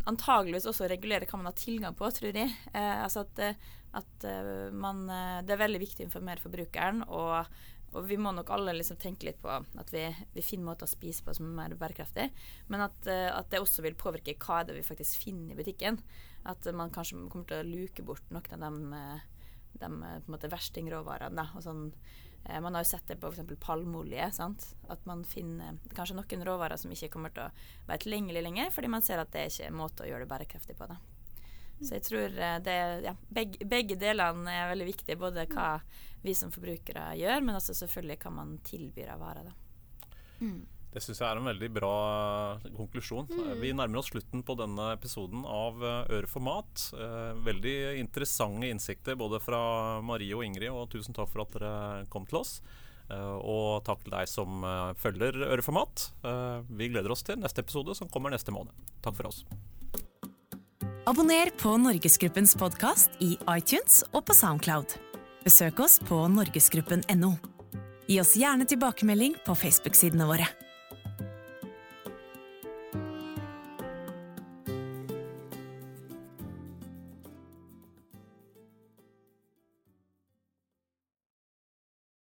antageligvis 0.10 0.66
også 0.70 0.88
regulere 0.90 1.28
hva 1.30 1.38
man 1.38 1.52
har 1.52 1.60
tilgang 1.60 1.98
på, 1.98 2.10
tror 2.14 2.40
jeg. 2.42 2.54
Uh, 2.74 3.04
altså 3.04 3.26
at, 3.28 3.44
at 3.96 4.28
man 4.76 5.06
Det 5.08 5.54
er 5.54 5.62
veldig 5.62 5.80
viktig 5.80 6.04
å 6.04 6.08
informere 6.10 6.44
forbrukeren. 6.44 7.04
og 7.08 7.48
og 7.96 8.04
vi 8.04 8.18
må 8.20 8.34
nok 8.36 8.50
alle 8.52 8.74
liksom 8.76 8.98
tenke 9.00 9.26
litt 9.26 9.38
på 9.42 9.48
at 9.50 9.92
vi, 9.94 10.04
vi, 10.34 10.42
finner 10.44 10.68
måter 10.68 10.86
å 10.86 10.92
spise 10.92 11.24
på 11.24 11.34
som 11.34 11.48
er 11.48 11.56
mer 11.56 11.76
bærekraftig. 11.80 12.26
Men 12.68 12.84
at, 12.84 13.08
at, 13.08 13.48
det 13.50 13.62
også 13.64 13.82
vil 13.82 13.96
påvirke 13.98 14.36
hva 14.44 14.60
det 14.68 14.76
vi 14.76 14.84
faktisk 14.86 15.24
finner 15.24 15.56
i 15.56 15.58
butikken. 15.58 15.98
At 16.46 16.68
man 16.76 16.92
kanskje 16.94 17.16
kommer 17.32 17.48
til 17.48 17.64
å 17.64 17.66
luke 17.66 18.04
bort 18.06 18.28
noen 18.30 18.68
av 18.68 18.78
de, 19.80 19.88
de 20.28 20.52
verstingråvarene. 20.52 21.48
Sånn, 21.64 21.88
Eh, 22.50 22.62
man 22.62 22.76
har 22.76 22.84
jo 22.84 22.90
sett 22.90 23.08
det 23.08 23.16
på 23.16 23.28
f.eks. 23.28 23.60
palmeolje. 23.60 24.32
Sant? 24.32 24.70
At 24.88 25.06
man 25.06 25.24
finner 25.28 25.80
kanskje 25.96 26.18
noen 26.18 26.46
råvarer 26.48 26.80
som 26.80 26.92
ikke 26.94 27.12
kommer 27.14 27.34
til 27.36 27.48
å 27.48 27.52
være 27.90 28.06
tilgjengelig 28.06 28.44
lenger, 28.46 28.74
fordi 28.76 28.92
man 28.92 29.06
ser 29.06 29.22
at 29.22 29.34
det 29.34 29.44
er 29.44 29.54
ikke 29.54 29.72
en 29.72 29.80
måte 29.82 30.06
å 30.06 30.10
gjøre 30.10 30.26
det 30.26 30.32
bærekraftig 30.34 30.78
på. 30.80 30.90
Da. 30.90 31.00
Så 31.82 31.98
jeg 31.98 32.06
tror 32.08 32.40
eh, 32.42 32.58
det, 32.66 32.78
ja, 33.06 33.14
begge, 33.30 33.66
begge, 33.70 34.00
delene 34.02 34.54
er 34.54 34.72
veldig 34.72 34.90
viktige. 34.90 35.20
Både 35.22 35.46
hva 35.52 35.76
vi 36.24 36.34
som 36.36 36.52
forbrukere 36.54 37.12
gjør, 37.20 37.44
men 37.46 37.60
også 37.60 37.76
selvfølgelig 37.78 38.20
hva 38.24 38.34
man 38.40 38.58
tilbyr 38.66 39.14
av 39.14 39.22
varer. 39.22 39.52
Da. 39.52 40.10
Mm. 40.42 40.66
Det 40.98 41.04
syns 41.04 41.20
jeg 41.20 41.28
er 41.28 41.38
en 41.38 41.50
veldig 41.50 41.68
bra 41.76 41.94
eh, 42.64 42.72
konklusjon. 42.74 43.28
Mm. 43.30 43.52
Vi 43.62 43.74
nærmer 43.76 44.02
oss 44.02 44.10
slutten 44.10 44.42
på 44.46 44.56
denne 44.58 44.90
episoden 44.96 45.44
av 45.46 45.84
eh, 45.84 46.16
Øre 46.18 46.32
for 46.32 46.42
mat. 46.42 46.88
Eh, 46.96 47.38
veldig 47.46 47.78
interessante 48.02 48.72
innsikter 48.72 49.20
både 49.20 49.42
fra 49.44 49.60
Marie 50.02 50.34
og 50.34 50.46
Ingrid, 50.48 50.72
og 50.72 50.90
tusen 50.94 51.18
takk 51.18 51.30
for 51.34 51.46
at 51.46 51.58
dere 51.58 52.06
kom 52.14 52.28
til 52.30 52.42
oss. 52.44 52.60
Og 53.08 53.86
takk 53.88 54.02
til 54.04 54.12
deg 54.12 54.28
som 54.28 54.66
følger 55.00 55.38
Øre 55.48 55.64
for 55.64 55.78
mat. 55.78 56.10
Vi 56.68 56.90
gleder 56.92 57.16
oss 57.16 57.24
til 57.24 57.40
neste 57.40 57.64
episode, 57.64 57.96
som 57.96 58.12
kommer 58.12 58.36
neste 58.36 58.52
måned. 58.52 58.76
Takk 59.00 59.16
for 59.16 59.32
oss. 59.32 59.46
Abonner 61.08 61.50
på 61.58 61.78
Norgesgruppens 61.78 62.52
podkast 62.60 63.14
i 63.24 63.38
iTunes 63.54 64.02
og 64.12 64.26
på 64.28 64.34
Soundcloud. 64.36 64.98
Besøk 65.46 65.80
oss 65.80 65.94
på 66.04 66.18
norgesgruppen.no. 66.28 67.30
Gi 68.12 68.18
oss 68.20 68.34
gjerne 68.36 68.68
tilbakemelding 68.68 69.38
på 69.46 69.56
Facebook-sidene 69.56 70.28
våre. 70.28 70.50